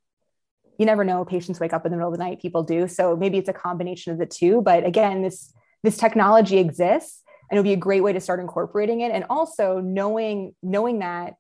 you 0.78 0.86
never 0.86 1.06
know 1.06 1.24
patients 1.24 1.60
wake 1.60 1.72
up 1.72 1.86
in 1.86 1.92
the 1.92 1.98
middle 1.98 2.12
of 2.12 2.18
the 2.18 2.24
night 2.24 2.42
people 2.42 2.64
do. 2.64 2.88
So 2.88 3.16
maybe 3.16 3.38
it's 3.38 3.50
a 3.50 3.54
combination 3.54 4.12
of 4.12 4.18
the 4.20 4.26
two 4.26 4.62
but 4.62 4.86
again 4.86 5.22
this 5.22 5.54
this 5.84 5.98
technology 5.98 6.58
exists 6.58 7.22
and 7.50 7.58
it'll 7.58 7.68
be 7.68 7.74
a 7.74 7.78
great 7.78 8.02
way 8.02 8.14
to 8.14 8.20
start 8.20 8.40
incorporating 8.40 9.02
it. 9.02 9.12
And 9.12 9.26
also 9.30 9.80
knowing 9.80 10.56
knowing 10.62 11.00
that 11.00 11.36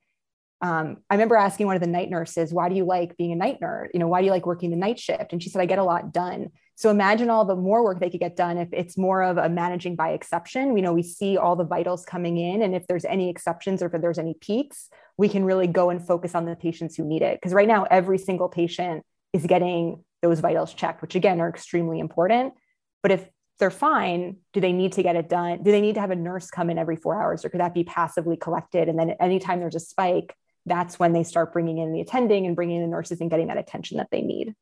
um, 0.62 0.98
i 1.10 1.16
remember 1.16 1.36
asking 1.36 1.66
one 1.66 1.76
of 1.76 1.82
the 1.82 1.88
night 1.88 2.10
nurses 2.10 2.54
why 2.54 2.70
do 2.70 2.76
you 2.76 2.86
like 2.86 3.18
being 3.18 3.34
a 3.34 3.36
night 3.36 3.60
nurse? 3.60 3.90
You 3.94 4.00
know 4.00 4.08
why 4.08 4.22
do 4.22 4.26
you 4.26 4.32
like 4.32 4.46
working 4.46 4.70
the 4.70 4.78
night 4.78 5.00
shift? 5.00 5.34
And 5.34 5.42
she 5.42 5.50
said 5.50 5.62
i 5.62 5.66
get 5.66 5.80
a 5.80 5.84
lot 5.84 6.14
done. 6.14 6.52
So 6.76 6.90
imagine 6.90 7.30
all 7.30 7.46
the 7.46 7.56
more 7.56 7.84
work 7.84 8.00
they 8.00 8.10
could 8.10 8.20
get 8.20 8.36
done 8.36 8.58
if 8.58 8.70
it's 8.72 8.98
more 8.98 9.24
of 9.24 9.38
a 9.38 9.50
managing 9.50 9.96
by 9.96 10.10
exception. 10.12 10.74
We 10.74 10.82
know 10.82 10.94
we 10.94 11.04
see 11.04 11.38
all 11.38 11.56
the 11.56 11.66
vitals 11.66 12.04
coming 12.06 12.38
in, 12.38 12.62
and 12.62 12.76
if 12.76 12.88
there's 12.88 13.06
any 13.06 13.30
exceptions 13.30 13.84
or 13.84 13.88
if 13.88 14.02
there's 14.02 14.18
any 14.18 14.34
peaks, 14.34 14.90
we 15.18 15.30
can 15.30 15.46
really 15.46 15.68
go 15.68 15.90
and 15.90 16.06
focus 16.06 16.36
on 16.36 16.46
the 16.46 16.56
patients 16.56 16.96
who 16.96 17.06
need 17.06 17.22
it. 17.22 17.38
Because 17.40 17.54
right 17.54 17.68
now, 17.68 17.84
every 17.84 18.18
single 18.18 18.50
patient 18.50 19.04
is 19.32 19.46
getting 19.46 20.04
those 20.22 20.40
vitals 20.40 20.74
checked, 20.74 21.02
which 21.02 21.16
again 21.16 21.42
are 21.42 21.50
extremely 21.50 22.00
important. 22.00 22.54
But 23.02 23.12
if 23.12 23.30
they're 23.60 23.70
fine, 23.70 24.38
do 24.54 24.60
they 24.60 24.72
need 24.72 24.94
to 24.94 25.04
get 25.04 25.16
it 25.16 25.30
done? 25.30 25.62
Do 25.64 25.72
they 25.72 25.82
need 25.82 25.96
to 25.96 26.02
have 26.02 26.12
a 26.12 26.16
nurse 26.16 26.50
come 26.50 26.70
in 26.70 26.78
every 26.78 26.96
four 26.96 27.22
hours, 27.22 27.46
or 27.46 27.50
could 27.50 27.60
that 27.60 27.74
be 27.74 27.84
passively 27.84 28.38
collected? 28.38 28.90
And 28.90 28.98
then 28.98 29.12
anytime 29.20 29.60
there's 29.60 29.76
a 29.76 29.80
spike, 29.80 30.36
that's 30.66 30.98
when 30.98 31.14
they 31.14 31.24
start 31.24 31.54
bringing 31.54 31.78
in 31.78 31.92
the 31.92 32.02
attending 32.02 32.46
and 32.46 32.56
bringing 32.56 32.78
in 32.78 32.82
the 32.84 32.88
nurses 32.88 33.22
and 33.22 33.30
getting 33.30 33.48
that 33.48 33.58
attention 33.58 33.98
that 33.98 34.08
they 34.12 34.22
need. 34.22 34.56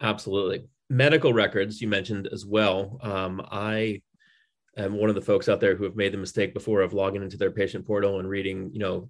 Absolutely. 0.00 0.64
Medical 0.90 1.32
records 1.32 1.80
you 1.80 1.88
mentioned 1.88 2.28
as 2.32 2.44
well. 2.44 2.98
Um, 3.02 3.46
I 3.50 4.02
am 4.76 4.94
one 4.94 5.08
of 5.08 5.14
the 5.14 5.20
folks 5.20 5.48
out 5.48 5.60
there 5.60 5.76
who 5.76 5.84
have 5.84 5.96
made 5.96 6.12
the 6.12 6.18
mistake 6.18 6.54
before 6.54 6.82
of 6.82 6.92
logging 6.92 7.22
into 7.22 7.36
their 7.36 7.50
patient 7.50 7.86
portal 7.86 8.20
and 8.20 8.28
reading, 8.28 8.70
you 8.72 8.80
know, 8.80 9.08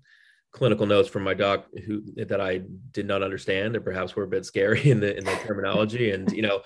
clinical 0.55 0.87
notes 0.87 1.09
from 1.09 1.25
my 1.25 1.35
doc 1.35 1.67
who 1.85 2.01
that 2.15 2.41
I 2.41 2.63
did 2.93 3.09
not 3.09 3.25
understand 3.25 3.75
and 3.75 3.85
perhaps 3.85 4.15
were 4.15 4.23
a 4.23 4.29
bit 4.29 4.47
scary 4.47 4.89
in 4.89 5.01
the 5.01 5.17
in 5.19 5.25
the 5.25 5.35
terminology. 5.45 6.13
And 6.13 6.31
you 6.31 6.43
know 6.43 6.63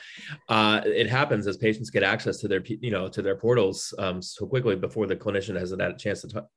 uh, 0.48 0.82
it 0.84 1.08
happens 1.08 1.46
as 1.46 1.56
patients 1.56 1.88
get 1.88 2.02
access 2.02 2.36
to 2.38 2.48
their 2.48 2.62
you 2.66 2.90
know 2.90 3.08
to 3.08 3.22
their 3.22 3.36
portals 3.36 3.94
um, 3.98 4.20
so 4.20 4.46
quickly 4.46 4.76
before 4.76 5.06
the 5.06 5.16
clinician 5.16 5.58
has 5.58 5.72
a 5.72 5.94
chance 5.94 6.20
to 6.20 6.28
talk 6.28 6.48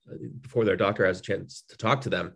before 0.42 0.66
their 0.66 0.76
doctor 0.76 1.06
has 1.06 1.20
a 1.20 1.24
chance 1.24 1.64
to 1.70 1.78
talk 1.78 2.02
to 2.02 2.10
them 2.10 2.34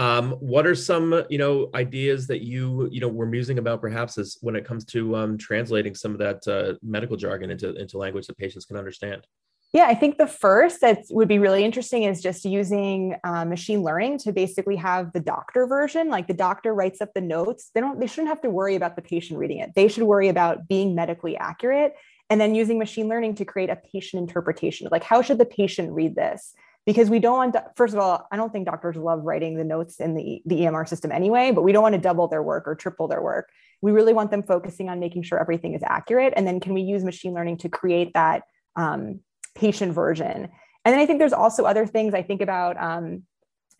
um, 0.00 0.32
what 0.40 0.66
are 0.66 0.74
some 0.74 1.24
you 1.28 1.36
know 1.36 1.68
ideas 1.74 2.26
that 2.26 2.40
you 2.40 2.88
you 2.90 3.00
know 3.00 3.08
were 3.08 3.26
musing 3.26 3.58
about 3.58 3.82
perhaps 3.82 4.16
as 4.16 4.38
when 4.40 4.56
it 4.56 4.64
comes 4.64 4.84
to 4.86 5.14
um, 5.14 5.36
translating 5.36 5.94
some 5.94 6.12
of 6.12 6.18
that 6.18 6.48
uh, 6.48 6.74
medical 6.82 7.16
jargon 7.16 7.50
into 7.50 7.74
into 7.76 7.98
language 7.98 8.26
that 8.26 8.38
patients 8.38 8.64
can 8.64 8.76
understand 8.76 9.26
yeah, 9.72 9.84
I 9.86 9.94
think 9.94 10.18
the 10.18 10.26
first 10.26 10.80
that 10.80 11.04
would 11.10 11.28
be 11.28 11.38
really 11.38 11.64
interesting 11.64 12.02
is 12.02 12.20
just 12.20 12.44
using 12.44 13.14
uh, 13.22 13.44
machine 13.44 13.84
learning 13.84 14.18
to 14.18 14.32
basically 14.32 14.74
have 14.74 15.12
the 15.12 15.20
doctor 15.20 15.64
version. 15.64 16.08
Like 16.08 16.26
the 16.26 16.34
doctor 16.34 16.74
writes 16.74 17.00
up 17.00 17.10
the 17.14 17.20
notes. 17.20 17.70
They 17.72 17.80
don't. 17.80 18.00
They 18.00 18.08
shouldn't 18.08 18.30
have 18.30 18.40
to 18.40 18.50
worry 18.50 18.74
about 18.74 18.96
the 18.96 19.02
patient 19.02 19.38
reading 19.38 19.58
it. 19.58 19.70
They 19.76 19.86
should 19.86 20.02
worry 20.02 20.28
about 20.28 20.66
being 20.66 20.96
medically 20.96 21.36
accurate, 21.36 21.94
and 22.28 22.40
then 22.40 22.56
using 22.56 22.80
machine 22.80 23.06
learning 23.06 23.36
to 23.36 23.44
create 23.44 23.70
a 23.70 23.76
patient 23.76 24.20
interpretation. 24.20 24.88
Like 24.90 25.04
how 25.04 25.22
should 25.22 25.38
the 25.38 25.46
patient 25.46 25.92
read 25.92 26.16
this? 26.16 26.52
Because 26.90 27.08
we 27.08 27.20
don't 27.20 27.36
want. 27.36 27.52
To, 27.52 27.64
first 27.76 27.94
of 27.94 28.00
all, 28.00 28.26
I 28.32 28.36
don't 28.36 28.52
think 28.52 28.66
doctors 28.66 28.96
love 28.96 29.20
writing 29.22 29.56
the 29.56 29.62
notes 29.62 30.00
in 30.00 30.14
the 30.14 30.42
the 30.44 30.56
EMR 30.62 30.88
system 30.88 31.12
anyway. 31.12 31.52
But 31.52 31.62
we 31.62 31.70
don't 31.70 31.82
want 31.82 31.94
to 31.94 32.00
double 32.00 32.26
their 32.26 32.42
work 32.42 32.64
or 32.66 32.74
triple 32.74 33.06
their 33.06 33.22
work. 33.22 33.48
We 33.80 33.92
really 33.92 34.12
want 34.12 34.32
them 34.32 34.42
focusing 34.42 34.88
on 34.88 34.98
making 34.98 35.22
sure 35.22 35.38
everything 35.38 35.74
is 35.74 35.82
accurate. 35.84 36.32
And 36.36 36.46
then 36.48 36.58
can 36.58 36.74
we 36.74 36.80
use 36.80 37.04
machine 37.04 37.32
learning 37.32 37.58
to 37.58 37.68
create 37.68 38.12
that? 38.14 38.42
Um, 38.74 39.20
patient 39.54 39.92
version. 39.92 40.48
And 40.84 40.92
then 40.92 40.98
I 40.98 41.06
think 41.06 41.20
there's 41.20 41.32
also 41.32 41.64
other 41.64 41.86
things 41.86 42.12
I 42.12 42.22
think 42.22 42.40
about. 42.40 42.76
Um, 42.82 43.22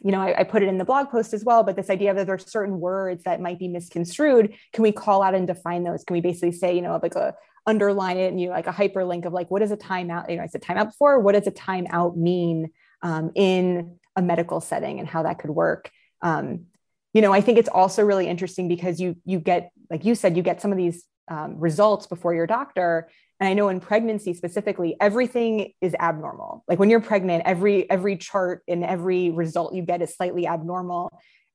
you 0.02 0.12
know, 0.12 0.21
I, 0.21 0.40
I, 0.40 0.45
put 0.45 0.62
it 0.62 0.69
in 0.69 0.79
the 0.79 0.85
blog 0.85 1.11
post 1.11 1.35
as 1.35 1.45
well, 1.45 1.62
but 1.62 1.76
this 1.76 1.90
idea 1.90 2.14
that 2.14 2.26
there's 2.26 2.50
certain 2.50 2.81
words 2.81 3.25
that 3.25 3.40
might 3.40 3.59
be 3.59 3.69
misconstrued. 3.69 4.55
Can 4.73 4.83
we 4.83 4.93
call 4.93 5.23
out 5.23 5.35
and 5.35 5.47
define 5.47 5.85
those? 5.85 6.05
Can 6.05 6.14
we 6.14 6.23
basically 6.23 6.52
say, 6.52 6.75
you 6.75 6.81
know, 6.81 6.99
like 7.02 7.17
a 7.17 7.35
underline 7.67 8.17
it 8.17 8.29
and 8.29 8.40
you 8.40 8.47
know, 8.47 8.55
like 8.55 8.67
a 8.67 8.73
hyperlink 8.73 9.26
of 9.26 9.35
like, 9.35 9.50
what 9.50 9.61
is 9.61 9.71
a 9.71 9.76
timeout? 9.76 10.31
You 10.31 10.37
know, 10.37 10.43
I 10.43 10.47
said 10.47 10.62
timeout 10.62 10.87
before. 10.87 11.21
What 11.21 11.35
does 11.35 11.47
a 11.47 11.52
timeout 11.52 12.17
mean 12.17 12.71
um, 13.02 13.30
in 13.35 13.99
a 14.16 14.23
medical 14.23 14.61
setting 14.61 14.99
and 14.99 15.09
how 15.09 15.23
that 15.23 15.38
could 15.38 15.50
work? 15.50 15.90
Um, 16.23 16.66
you 17.12 17.23
know, 17.23 17.33
I 17.33 17.40
think 17.40 17.59
it's 17.59 17.69
also 17.69 18.02
really 18.02 18.28
interesting 18.28 18.69
because 18.69 19.00
you 19.00 19.16
you 19.25 19.40
get, 19.40 19.71
like 19.90 20.04
you 20.04 20.14
said, 20.14 20.37
you 20.37 20.42
get 20.42 20.61
some 20.61 20.71
of 20.71 20.78
these 20.78 21.04
um, 21.28 21.59
results 21.59 22.07
before 22.07 22.35
your 22.35 22.47
doctor, 22.47 23.09
and 23.40 23.49
i 23.49 23.54
know 23.54 23.69
in 23.69 23.80
pregnancy 23.80 24.35
specifically 24.35 24.97
everything 25.00 25.73
is 25.80 25.95
abnormal. 25.99 26.64
Like 26.69 26.78
when 26.78 26.90
you're 26.90 27.00
pregnant 27.00 27.42
every 27.47 27.90
every 27.90 28.16
chart 28.16 28.62
and 28.69 28.85
every 28.85 29.30
result 29.30 29.75
you 29.75 29.83
get 29.83 30.02
is 30.02 30.14
slightly 30.14 30.47
abnormal. 30.47 31.11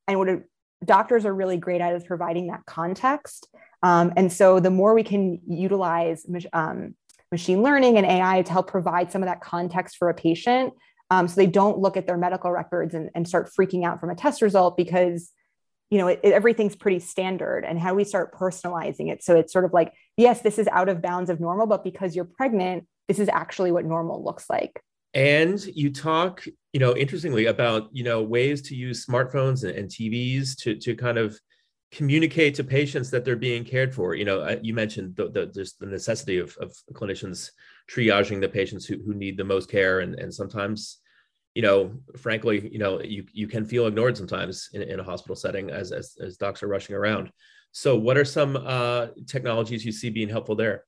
And 0.07 0.19
what 0.19 0.29
doctors 0.83 1.25
are 1.25 1.33
really 1.33 1.57
great 1.57 1.81
at 1.81 1.95
is 1.95 2.03
providing 2.03 2.47
that 2.47 2.65
context. 2.65 3.47
Um, 3.81 4.13
and 4.17 4.31
so 4.31 4.59
the 4.59 4.71
more 4.71 4.93
we 4.93 5.03
can 5.03 5.39
utilize 5.47 6.25
um, 6.53 6.95
machine 7.31 7.61
learning 7.61 7.97
and 7.97 8.05
ai 8.05 8.41
to 8.41 8.51
help 8.51 8.69
provide 8.69 9.11
some 9.11 9.21
of 9.21 9.27
that 9.27 9.41
context 9.41 9.97
for 9.97 10.09
a 10.09 10.13
patient 10.13 10.73
um, 11.11 11.27
so 11.27 11.35
they 11.35 11.47
don't 11.47 11.79
look 11.79 11.97
at 11.97 12.07
their 12.07 12.17
medical 12.17 12.51
records 12.51 12.93
and, 12.93 13.09
and 13.13 13.27
start 13.27 13.49
freaking 13.57 13.85
out 13.85 13.99
from 13.99 14.09
a 14.09 14.15
test 14.15 14.41
result 14.41 14.75
because 14.75 15.31
you 15.89 15.97
know 15.97 16.07
it, 16.07 16.19
it, 16.23 16.33
everything's 16.33 16.75
pretty 16.75 16.99
standard 16.99 17.63
and 17.63 17.79
how 17.79 17.93
we 17.93 18.03
start 18.03 18.33
personalizing 18.33 19.11
it. 19.11 19.23
So 19.23 19.35
it's 19.35 19.53
sort 19.53 19.65
of 19.65 19.73
like 19.73 19.93
yes 20.17 20.41
this 20.41 20.57
is 20.57 20.67
out 20.69 20.89
of 20.89 21.01
bounds 21.01 21.29
of 21.29 21.39
normal 21.39 21.67
but 21.67 21.83
because 21.83 22.15
you're 22.15 22.25
pregnant 22.25 22.87
this 23.07 23.19
is 23.19 23.29
actually 23.29 23.71
what 23.71 23.85
normal 23.85 24.23
looks 24.23 24.49
like. 24.49 24.81
And 25.13 25.63
you 25.63 25.91
talk 25.91 26.45
you 26.73 26.79
know 26.79 26.95
interestingly 26.95 27.45
about 27.45 27.89
you 27.91 28.03
know 28.03 28.23
ways 28.23 28.61
to 28.63 28.75
use 28.75 29.05
smartphones 29.05 29.63
and, 29.63 29.77
and 29.77 29.89
tvs 29.89 30.57
to 30.61 30.75
to 30.75 30.95
kind 30.95 31.17
of 31.17 31.39
communicate 31.91 32.55
to 32.55 32.63
patients 32.63 33.11
that 33.11 33.23
they're 33.23 33.35
being 33.35 33.63
cared 33.63 33.93
for. 33.93 34.15
You 34.15 34.25
know 34.25 34.39
uh, 34.39 34.57
you 34.61 34.73
mentioned 34.73 35.15
the, 35.15 35.29
the 35.29 35.45
just 35.45 35.79
the 35.79 35.85
necessity 35.85 36.39
of, 36.39 36.57
of 36.59 36.75
clinicians 36.93 37.51
triaging 37.89 38.41
the 38.41 38.49
patients 38.49 38.85
who, 38.85 38.97
who 39.05 39.13
need 39.13 39.37
the 39.37 39.43
most 39.43 39.69
care 39.69 39.99
and, 39.99 40.15
and 40.15 40.33
sometimes 40.33 40.99
you 41.55 41.61
know, 41.61 41.93
frankly, 42.17 42.69
you 42.69 42.77
know, 42.77 43.01
you 43.01 43.25
you 43.31 43.47
can 43.47 43.63
feel 43.63 43.87
ignored 43.87 44.17
sometimes 44.17 44.69
in, 44.73 44.81
in 44.81 44.99
a 44.99 45.03
hospital 45.03 45.37
setting 45.37 45.71
as, 45.71 45.93
as 45.93 46.17
as 46.21 46.35
docs 46.35 46.61
are 46.61 46.67
rushing 46.67 46.95
around. 46.95 47.31
So, 47.71 47.95
what 47.95 48.17
are 48.17 48.25
some 48.25 48.57
uh, 48.57 49.07
technologies 49.25 49.85
you 49.85 49.93
see 49.93 50.09
being 50.09 50.27
helpful 50.27 50.55
there? 50.55 50.83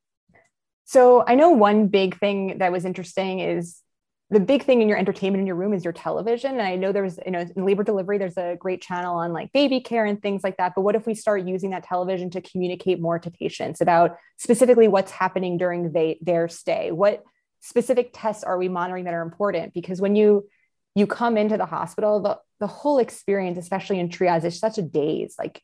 So, 0.83 1.23
I 1.25 1.35
know 1.35 1.51
one 1.51 1.87
big 1.87 2.19
thing 2.19 2.57
that 2.57 2.71
was 2.71 2.83
interesting 2.83 3.39
is 3.39 3.81
the 4.29 4.39
big 4.41 4.63
thing 4.63 4.81
in 4.81 4.89
your 4.89 4.97
entertainment 4.97 5.39
in 5.39 5.47
your 5.47 5.55
room 5.55 5.73
is 5.73 5.85
your 5.85 5.93
television. 5.93 6.51
And 6.51 6.61
I 6.61 6.75
know 6.75 6.91
there's, 6.91 7.17
you 7.25 7.31
know, 7.31 7.45
in 7.55 7.65
labor 7.65 7.83
delivery, 7.83 8.17
there's 8.17 8.37
a 8.37 8.57
great 8.59 8.81
channel 8.81 9.15
on 9.15 9.31
like 9.31 9.53
baby 9.53 9.79
care 9.79 10.03
and 10.03 10.21
things 10.21 10.43
like 10.43 10.57
that. 10.57 10.73
But 10.75 10.81
what 10.81 10.95
if 10.95 11.07
we 11.07 11.15
start 11.15 11.47
using 11.47 11.69
that 11.69 11.83
television 11.83 12.29
to 12.31 12.41
communicate 12.41 12.99
more 12.99 13.19
to 13.19 13.31
patients 13.31 13.79
about 13.79 14.17
specifically 14.37 14.89
what's 14.89 15.11
happening 15.11 15.57
during 15.57 15.93
they, 15.93 16.19
their 16.21 16.49
stay? 16.49 16.91
What 16.91 17.23
specific 17.61 18.09
tests 18.13 18.43
are 18.43 18.57
we 18.57 18.67
monitoring 18.67 19.05
that 19.05 19.13
are 19.13 19.21
important? 19.21 19.73
Because 19.73 20.01
when 20.01 20.15
you 20.15 20.47
you 20.93 21.05
come 21.05 21.37
into 21.37 21.57
the 21.57 21.65
hospital, 21.65 22.19
the, 22.21 22.39
the 22.59 22.65
whole 22.65 22.97
experience, 22.97 23.59
especially 23.59 23.99
in 23.99 24.09
triage, 24.09 24.43
is 24.43 24.59
such 24.59 24.79
a 24.79 24.81
daze. 24.81 25.35
Like 25.37 25.61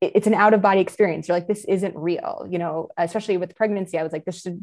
it, 0.00 0.12
it's 0.16 0.26
an 0.26 0.34
out 0.34 0.54
of 0.54 0.60
body 0.60 0.80
experience. 0.80 1.28
You're 1.28 1.36
like, 1.36 1.46
this 1.46 1.64
isn't 1.64 1.96
real, 1.96 2.46
you 2.50 2.58
know, 2.58 2.88
especially 2.98 3.36
with 3.36 3.54
pregnancy. 3.54 3.96
I 3.96 4.02
was 4.02 4.12
like, 4.12 4.24
this 4.24 4.42
should 4.42 4.62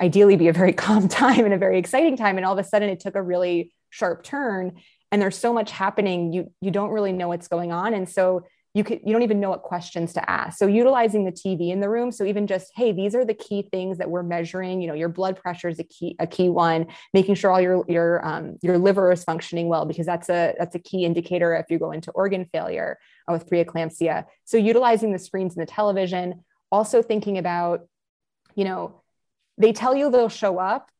ideally 0.00 0.36
be 0.36 0.48
a 0.48 0.52
very 0.52 0.72
calm 0.84 1.08
time 1.08 1.44
and 1.44 1.54
a 1.54 1.58
very 1.58 1.78
exciting 1.78 2.16
time. 2.16 2.36
And 2.36 2.46
all 2.46 2.58
of 2.58 2.64
a 2.64 2.68
sudden 2.68 2.88
it 2.88 3.00
took 3.00 3.14
a 3.14 3.22
really 3.22 3.72
sharp 3.90 4.22
turn 4.24 4.80
and 5.12 5.22
there's 5.22 5.38
so 5.38 5.52
much 5.52 5.70
happening. 5.70 6.32
You, 6.32 6.52
you 6.60 6.70
don't 6.70 6.90
really 6.90 7.12
know 7.12 7.28
what's 7.28 7.48
going 7.48 7.72
on. 7.72 7.94
And 7.94 8.08
so 8.08 8.44
you 8.76 8.84
could 8.84 9.00
you 9.06 9.14
don't 9.14 9.22
even 9.22 9.40
know 9.40 9.48
what 9.48 9.62
questions 9.62 10.12
to 10.12 10.30
ask 10.30 10.58
so 10.58 10.66
utilizing 10.66 11.24
the 11.24 11.32
tv 11.32 11.70
in 11.70 11.80
the 11.80 11.88
room 11.88 12.12
so 12.12 12.26
even 12.26 12.46
just 12.46 12.70
hey 12.74 12.92
these 12.92 13.14
are 13.14 13.24
the 13.24 13.32
key 13.32 13.66
things 13.72 13.96
that 13.96 14.10
we're 14.10 14.22
measuring 14.22 14.82
you 14.82 14.86
know 14.86 14.92
your 14.92 15.08
blood 15.08 15.34
pressure 15.34 15.70
is 15.70 15.78
a 15.78 15.84
key 15.84 16.14
a 16.18 16.26
key 16.26 16.50
one 16.50 16.86
making 17.14 17.34
sure 17.34 17.50
all 17.50 17.60
your 17.60 17.86
your 17.88 18.22
um, 18.26 18.58
your 18.60 18.76
liver 18.76 19.10
is 19.10 19.24
functioning 19.24 19.68
well 19.68 19.86
because 19.86 20.04
that's 20.04 20.28
a 20.28 20.54
that's 20.58 20.74
a 20.74 20.78
key 20.78 21.06
indicator 21.06 21.54
if 21.54 21.70
you 21.70 21.78
go 21.78 21.90
into 21.90 22.10
organ 22.10 22.44
failure 22.44 22.98
with 23.28 23.48
preeclampsia 23.48 24.26
so 24.44 24.58
utilizing 24.58 25.10
the 25.10 25.18
screens 25.18 25.56
and 25.56 25.66
the 25.66 25.72
television 25.72 26.44
also 26.70 27.00
thinking 27.00 27.38
about 27.38 27.88
you 28.54 28.64
know 28.64 29.02
they 29.58 29.72
tell 29.72 29.94
you 29.94 30.10
they'll 30.10 30.28
show 30.28 30.58
up. 30.58 30.90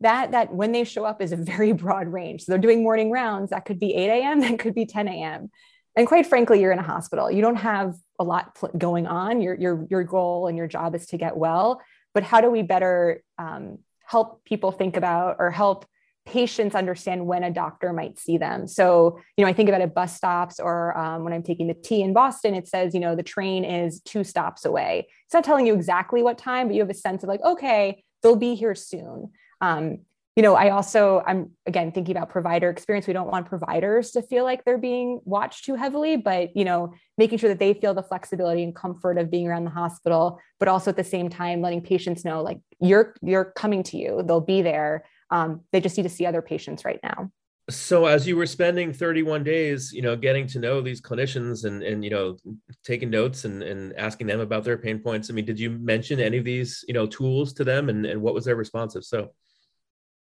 That 0.00 0.32
that 0.32 0.52
when 0.52 0.72
they 0.72 0.84
show 0.84 1.04
up 1.04 1.22
is 1.22 1.32
a 1.32 1.36
very 1.36 1.72
broad 1.72 2.08
range. 2.08 2.42
So 2.42 2.52
they're 2.52 2.58
doing 2.58 2.82
morning 2.82 3.10
rounds. 3.10 3.50
That 3.50 3.64
could 3.64 3.78
be 3.78 3.94
8 3.94 4.08
a.m 4.10 4.40
that 4.40 4.58
could 4.58 4.74
be 4.74 4.86
10 4.86 5.08
a.m 5.08 5.50
and 5.96 6.06
quite 6.06 6.26
frankly 6.26 6.60
you're 6.60 6.72
in 6.72 6.78
a 6.78 6.82
hospital. 6.82 7.30
You 7.30 7.42
don't 7.42 7.56
have 7.56 7.94
a 8.18 8.24
lot 8.24 8.58
going 8.76 9.06
on. 9.06 9.40
Your 9.40 9.54
your 9.54 9.86
your 9.90 10.04
goal 10.04 10.46
and 10.46 10.56
your 10.56 10.66
job 10.66 10.94
is 10.94 11.06
to 11.06 11.16
get 11.16 11.36
well. 11.36 11.80
But 12.12 12.22
how 12.22 12.40
do 12.40 12.50
we 12.50 12.62
better 12.62 13.22
um, 13.38 13.78
help 14.04 14.44
people 14.44 14.70
think 14.70 14.96
about 14.96 15.36
or 15.38 15.50
help 15.50 15.86
patients 16.26 16.74
understand 16.74 17.26
when 17.26 17.42
a 17.44 17.50
doctor 17.50 17.92
might 17.92 18.18
see 18.18 18.38
them? 18.38 18.66
So 18.66 19.20
you 19.36 19.44
know 19.44 19.50
i 19.50 19.52
think 19.52 19.68
about 19.68 19.82
it 19.82 19.94
bus 19.94 20.14
stops 20.16 20.58
or 20.58 20.96
um, 20.96 21.24
when 21.24 21.32
i'm 21.32 21.42
taking 21.42 21.66
the 21.66 21.74
t 21.74 22.02
in 22.02 22.12
boston 22.12 22.54
it 22.54 22.66
says 22.66 22.94
you 22.94 23.00
know 23.00 23.14
the 23.14 23.22
train 23.22 23.64
is 23.64 24.00
two 24.00 24.24
stops 24.24 24.64
away. 24.64 25.06
It's 25.26 25.34
not 25.34 25.44
telling 25.44 25.66
you 25.66 25.74
exactly 25.74 26.22
what 26.22 26.38
time 26.38 26.66
but 26.66 26.74
you 26.74 26.80
have 26.80 26.90
a 26.90 26.94
sense 26.94 27.22
of 27.22 27.28
like 27.28 27.42
okay 27.42 28.03
they'll 28.24 28.34
be 28.34 28.56
here 28.56 28.74
soon 28.74 29.30
um, 29.60 29.98
you 30.36 30.42
know, 30.42 30.56
I 30.56 30.70
also, 30.70 31.22
I'm 31.26 31.52
again 31.64 31.92
thinking 31.92 32.16
about 32.16 32.28
provider 32.28 32.68
experience. 32.68 33.06
We 33.06 33.12
don't 33.12 33.30
want 33.30 33.46
providers 33.46 34.10
to 34.12 34.22
feel 34.22 34.42
like 34.42 34.64
they're 34.64 34.78
being 34.78 35.20
watched 35.24 35.64
too 35.64 35.76
heavily, 35.76 36.16
but, 36.16 36.56
you 36.56 36.64
know, 36.64 36.92
making 37.16 37.38
sure 37.38 37.48
that 37.50 37.60
they 37.60 37.72
feel 37.72 37.94
the 37.94 38.02
flexibility 38.02 38.64
and 38.64 38.74
comfort 38.74 39.16
of 39.16 39.30
being 39.30 39.46
around 39.46 39.64
the 39.64 39.70
hospital, 39.70 40.40
but 40.58 40.66
also 40.66 40.90
at 40.90 40.96
the 40.96 41.04
same 41.04 41.28
time, 41.28 41.60
letting 41.60 41.82
patients 41.82 42.24
know 42.24 42.42
like 42.42 42.58
you're, 42.80 43.14
you're 43.22 43.44
coming 43.44 43.84
to 43.84 43.96
you, 43.96 44.24
they'll 44.26 44.40
be 44.40 44.60
there. 44.60 45.04
Um, 45.30 45.60
they 45.72 45.80
just 45.80 45.96
need 45.96 46.02
to 46.02 46.08
see 46.08 46.26
other 46.26 46.42
patients 46.42 46.84
right 46.84 47.00
now. 47.02 47.30
So 47.70 48.04
as 48.04 48.26
you 48.26 48.36
were 48.36 48.46
spending 48.46 48.92
31 48.92 49.42
days, 49.42 49.90
you 49.92 50.02
know, 50.02 50.16
getting 50.16 50.46
to 50.48 50.58
know 50.58 50.82
these 50.82 51.00
clinicians 51.00 51.64
and, 51.64 51.82
and, 51.82 52.04
you 52.04 52.10
know, 52.10 52.36
taking 52.84 53.08
notes 53.08 53.46
and, 53.46 53.62
and 53.62 53.96
asking 53.96 54.26
them 54.26 54.40
about 54.40 54.64
their 54.64 54.76
pain 54.76 54.98
points. 54.98 55.30
I 55.30 55.32
mean, 55.32 55.46
did 55.46 55.58
you 55.58 55.70
mention 55.70 56.20
any 56.20 56.36
of 56.36 56.44
these, 56.44 56.84
you 56.86 56.92
know, 56.92 57.06
tools 57.06 57.54
to 57.54 57.64
them 57.64 57.88
and, 57.88 58.04
and 58.04 58.20
what 58.20 58.34
was 58.34 58.44
their 58.44 58.56
response? 58.56 58.96
so? 59.00 59.30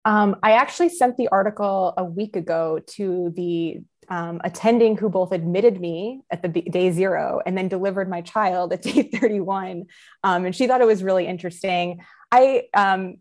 Um, 0.04 0.36
I 0.42 0.52
actually 0.52 0.88
sent 0.90 1.16
the 1.16 1.28
article 1.28 1.94
a 1.96 2.04
week 2.04 2.36
ago 2.36 2.80
to 2.88 3.32
the 3.36 3.80
um, 4.08 4.40
attending 4.42 4.96
who 4.96 5.08
both 5.08 5.32
admitted 5.32 5.80
me 5.80 6.22
at 6.30 6.42
the 6.42 6.48
day 6.48 6.90
zero 6.90 7.40
and 7.46 7.56
then 7.56 7.68
delivered 7.68 8.08
my 8.08 8.20
child 8.22 8.72
at 8.72 8.82
day 8.82 9.04
31. 9.04 9.84
Um, 10.24 10.44
and 10.46 10.54
she 10.54 10.66
thought 10.66 10.80
it 10.80 10.86
was 10.86 11.02
really 11.02 11.26
interesting. 11.26 12.00
I, 12.32 12.64
um, 12.74 13.16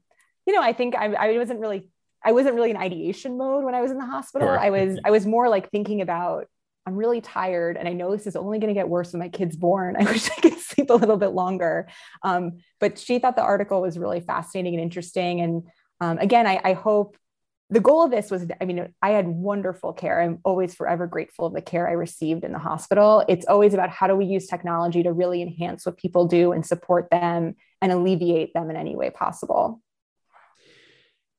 you 0.45 0.53
know, 0.53 0.61
I 0.61 0.73
think 0.73 0.95
I, 0.95 1.13
I, 1.13 1.37
wasn't 1.37 1.59
really, 1.59 1.89
I 2.23 2.31
wasn't 2.31 2.55
really 2.55 2.71
in 2.71 2.77
ideation 2.77 3.37
mode 3.37 3.63
when 3.63 3.75
I 3.75 3.81
was 3.81 3.91
in 3.91 3.97
the 3.97 4.05
hospital. 4.05 4.47
Sure. 4.47 4.59
I 4.59 4.69
was, 4.69 4.99
I 5.03 5.11
was 5.11 5.25
more 5.25 5.49
like 5.49 5.69
thinking 5.71 6.01
about, 6.01 6.47
I'm 6.85 6.95
really 6.95 7.21
tired 7.21 7.77
and 7.77 7.87
I 7.87 7.93
know 7.93 8.11
this 8.11 8.27
is 8.27 8.35
only 8.35 8.59
going 8.59 8.73
to 8.73 8.79
get 8.79 8.89
worse 8.89 9.13
when 9.13 9.19
my 9.19 9.29
kid's 9.29 9.55
born. 9.55 9.95
I 9.99 10.03
wish 10.03 10.29
I 10.29 10.41
could 10.41 10.57
sleep 10.57 10.89
a 10.89 10.95
little 10.95 11.17
bit 11.17 11.29
longer. 11.29 11.87
Um, 12.23 12.59
but 12.79 12.97
she 12.97 13.19
thought 13.19 13.35
the 13.35 13.41
article 13.41 13.81
was 13.81 13.97
really 13.97 14.19
fascinating 14.21 14.73
and 14.75 14.83
interesting. 14.83 15.41
And 15.41 15.63
um, 16.01 16.17
again, 16.17 16.47
I, 16.47 16.59
I 16.63 16.73
hope 16.73 17.15
the 17.69 17.79
goal 17.79 18.03
of 18.03 18.11
this 18.11 18.31
was 18.31 18.45
i 18.59 18.65
mean 18.65 18.91
i 19.01 19.11
had 19.11 19.27
wonderful 19.27 19.93
care 19.93 20.21
i'm 20.21 20.39
always 20.43 20.73
forever 20.73 21.07
grateful 21.07 21.45
of 21.45 21.53
the 21.53 21.61
care 21.61 21.87
i 21.87 21.91
received 21.91 22.43
in 22.43 22.51
the 22.51 22.59
hospital 22.59 23.23
it's 23.27 23.45
always 23.45 23.73
about 23.73 23.89
how 23.89 24.07
do 24.07 24.15
we 24.15 24.25
use 24.25 24.47
technology 24.47 25.03
to 25.03 25.13
really 25.13 25.41
enhance 25.41 25.85
what 25.85 25.97
people 25.97 26.25
do 26.25 26.51
and 26.51 26.65
support 26.65 27.07
them 27.11 27.55
and 27.81 27.91
alleviate 27.91 28.53
them 28.53 28.69
in 28.69 28.75
any 28.75 28.95
way 28.95 29.09
possible 29.09 29.81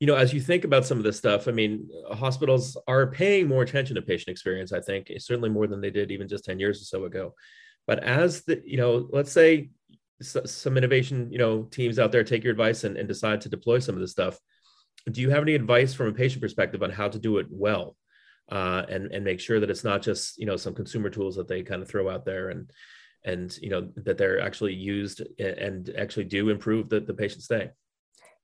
you 0.01 0.07
know 0.07 0.17
as 0.17 0.33
you 0.33 0.41
think 0.41 0.65
about 0.65 0.85
some 0.85 0.99
of 0.99 1.05
this 1.05 1.17
stuff 1.19 1.47
i 1.47 1.53
mean 1.53 1.89
hospitals 2.11 2.77
are 2.89 3.07
paying 3.07 3.47
more 3.47 3.63
attention 3.63 3.95
to 3.95 4.03
patient 4.03 4.29
experience 4.29 4.73
i 4.73 4.81
think 4.81 5.11
certainly 5.19 5.51
more 5.51 5.67
than 5.67 5.81
they 5.81 5.91
did 5.91 6.11
even 6.11 6.27
just 6.27 6.45
10 6.45 6.59
years 6.59 6.81
or 6.81 6.85
so 6.85 7.05
ago. 7.05 7.35
But 7.87 8.05
as 8.05 8.43
the 8.45 8.63
you 8.65 8.77
know 8.77 9.09
let's 9.11 9.33
say 9.33 9.71
some 10.23 10.77
innovation 10.77 11.33
you 11.33 11.39
know 11.39 11.63
teams 11.63 11.99
out 11.99 12.13
there 12.13 12.25
take 12.25 12.45
your 12.45 12.53
advice 12.53 12.85
and, 12.85 12.97
and 12.97 13.09
decide 13.09 13.41
to 13.41 13.49
deploy 13.49 13.79
some 13.79 13.95
of 13.95 14.01
this 14.01 14.13
stuff 14.13 14.39
do 15.11 15.21
you 15.21 15.31
have 15.31 15.43
any 15.43 15.55
advice 15.55 15.95
from 15.95 16.09
a 16.09 16.13
patient 16.13 16.43
perspective 16.43 16.83
on 16.83 16.91
how 16.91 17.09
to 17.09 17.19
do 17.19 17.39
it 17.39 17.47
well? 17.51 17.97
Uh, 18.51 18.85
and 18.89 19.13
and 19.13 19.25
make 19.25 19.39
sure 19.39 19.61
that 19.61 19.71
it's 19.71 19.85
not 19.85 20.03
just 20.03 20.37
you 20.37 20.45
know 20.45 20.57
some 20.57 20.75
consumer 20.75 21.09
tools 21.09 21.37
that 21.37 21.47
they 21.47 21.63
kind 21.63 21.83
of 21.83 21.89
throw 21.89 22.11
out 22.11 22.25
there 22.25 22.49
and 22.49 22.69
and 23.25 23.57
you 23.63 23.71
know 23.71 23.89
that 23.95 24.19
they're 24.19 24.41
actually 24.41 24.75
used 24.75 25.23
and 25.39 25.91
actually 25.97 26.25
do 26.25 26.49
improve 26.49 26.89
the, 26.89 26.99
the 26.99 27.15
patient 27.15 27.43
stay 27.43 27.71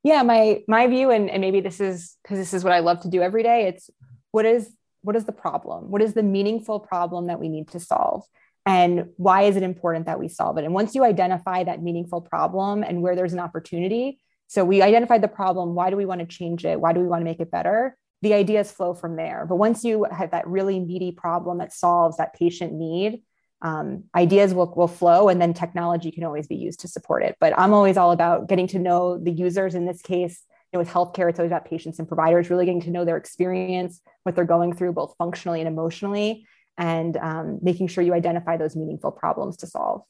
yeah 0.06 0.22
my 0.22 0.62
my 0.68 0.86
view 0.86 1.10
and, 1.10 1.28
and 1.30 1.40
maybe 1.40 1.60
this 1.60 1.80
is 1.80 2.16
because 2.22 2.38
this 2.38 2.54
is 2.54 2.64
what 2.64 2.72
i 2.72 2.80
love 2.80 3.00
to 3.00 3.08
do 3.08 3.22
every 3.22 3.42
day 3.42 3.66
it's 3.66 3.90
what 4.30 4.44
is 4.44 4.70
what 5.02 5.16
is 5.16 5.24
the 5.24 5.32
problem 5.32 5.90
what 5.90 6.02
is 6.02 6.14
the 6.14 6.22
meaningful 6.22 6.80
problem 6.80 7.26
that 7.26 7.40
we 7.40 7.48
need 7.48 7.68
to 7.68 7.80
solve 7.80 8.24
and 8.64 9.06
why 9.16 9.42
is 9.42 9.56
it 9.56 9.62
important 9.62 10.06
that 10.06 10.18
we 10.18 10.28
solve 10.28 10.58
it 10.58 10.64
and 10.64 10.74
once 10.74 10.94
you 10.94 11.04
identify 11.04 11.64
that 11.64 11.82
meaningful 11.82 12.20
problem 12.20 12.82
and 12.82 13.02
where 13.02 13.16
there's 13.16 13.32
an 13.32 13.38
opportunity 13.38 14.18
so 14.48 14.64
we 14.64 14.82
identified 14.82 15.22
the 15.22 15.28
problem. 15.28 15.74
Why 15.74 15.90
do 15.90 15.96
we 15.96 16.06
want 16.06 16.20
to 16.20 16.26
change 16.26 16.64
it? 16.64 16.80
Why 16.80 16.92
do 16.92 17.00
we 17.00 17.06
want 17.06 17.20
to 17.20 17.24
make 17.24 17.40
it 17.40 17.50
better? 17.50 17.96
The 18.22 18.34
ideas 18.34 18.70
flow 18.70 18.94
from 18.94 19.16
there. 19.16 19.44
But 19.46 19.56
once 19.56 19.84
you 19.84 20.04
have 20.04 20.30
that 20.30 20.46
really 20.46 20.80
meaty 20.80 21.12
problem 21.12 21.58
that 21.58 21.72
solves 21.72 22.16
that 22.16 22.34
patient 22.34 22.72
need, 22.72 23.22
um, 23.62 24.04
ideas 24.14 24.52
will, 24.52 24.72
will 24.74 24.88
flow 24.88 25.28
and 25.28 25.40
then 25.40 25.54
technology 25.54 26.10
can 26.10 26.24
always 26.24 26.46
be 26.46 26.56
used 26.56 26.80
to 26.80 26.88
support 26.88 27.22
it. 27.22 27.36
But 27.40 27.58
I'm 27.58 27.72
always 27.72 27.96
all 27.96 28.12
about 28.12 28.48
getting 28.48 28.66
to 28.68 28.78
know 28.78 29.18
the 29.18 29.32
users. 29.32 29.74
In 29.74 29.86
this 29.86 30.02
case, 30.02 30.44
you 30.72 30.76
know, 30.76 30.80
with 30.80 30.88
healthcare, 30.88 31.30
it's 31.30 31.38
always 31.38 31.50
about 31.50 31.64
patients 31.64 31.98
and 31.98 32.06
providers, 32.06 32.50
really 32.50 32.66
getting 32.66 32.82
to 32.82 32.90
know 32.90 33.04
their 33.04 33.16
experience, 33.16 34.00
what 34.24 34.34
they're 34.34 34.44
going 34.44 34.74
through, 34.74 34.92
both 34.92 35.14
functionally 35.16 35.60
and 35.60 35.68
emotionally, 35.68 36.46
and 36.76 37.16
um, 37.16 37.58
making 37.62 37.88
sure 37.88 38.04
you 38.04 38.12
identify 38.12 38.56
those 38.56 38.76
meaningful 38.76 39.10
problems 39.10 39.56
to 39.58 39.66
solve. 39.66 40.02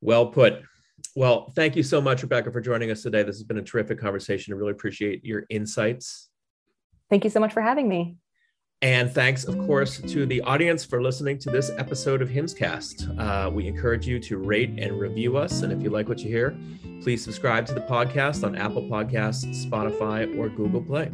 Well 0.00 0.26
put. 0.26 0.62
Well, 1.14 1.52
thank 1.54 1.76
you 1.76 1.82
so 1.82 2.00
much, 2.00 2.22
Rebecca, 2.22 2.50
for 2.50 2.60
joining 2.60 2.90
us 2.90 3.02
today. 3.02 3.22
This 3.22 3.36
has 3.36 3.44
been 3.44 3.58
a 3.58 3.62
terrific 3.62 3.98
conversation. 3.98 4.52
I 4.52 4.56
really 4.56 4.72
appreciate 4.72 5.24
your 5.24 5.44
insights. 5.48 6.28
Thank 7.08 7.24
you 7.24 7.30
so 7.30 7.40
much 7.40 7.52
for 7.52 7.62
having 7.62 7.88
me. 7.88 8.16
And 8.82 9.10
thanks, 9.10 9.44
of 9.44 9.58
course, 9.66 10.00
to 10.00 10.26
the 10.26 10.42
audience 10.42 10.84
for 10.84 11.02
listening 11.02 11.38
to 11.38 11.50
this 11.50 11.70
episode 11.78 12.20
of 12.20 12.28
HIMSScast. 12.28 13.18
Uh, 13.18 13.50
we 13.50 13.66
encourage 13.66 14.06
you 14.06 14.20
to 14.20 14.36
rate 14.36 14.70
and 14.78 15.00
review 15.00 15.38
us. 15.38 15.62
And 15.62 15.72
if 15.72 15.82
you 15.82 15.88
like 15.88 16.08
what 16.08 16.20
you 16.20 16.28
hear, 16.28 16.56
please 17.02 17.24
subscribe 17.24 17.64
to 17.66 17.74
the 17.74 17.80
podcast 17.80 18.44
on 18.44 18.54
Apple 18.54 18.82
Podcasts, 18.82 19.66
Spotify, 19.66 20.38
or 20.38 20.50
Google 20.50 20.82
Play. 20.82 21.10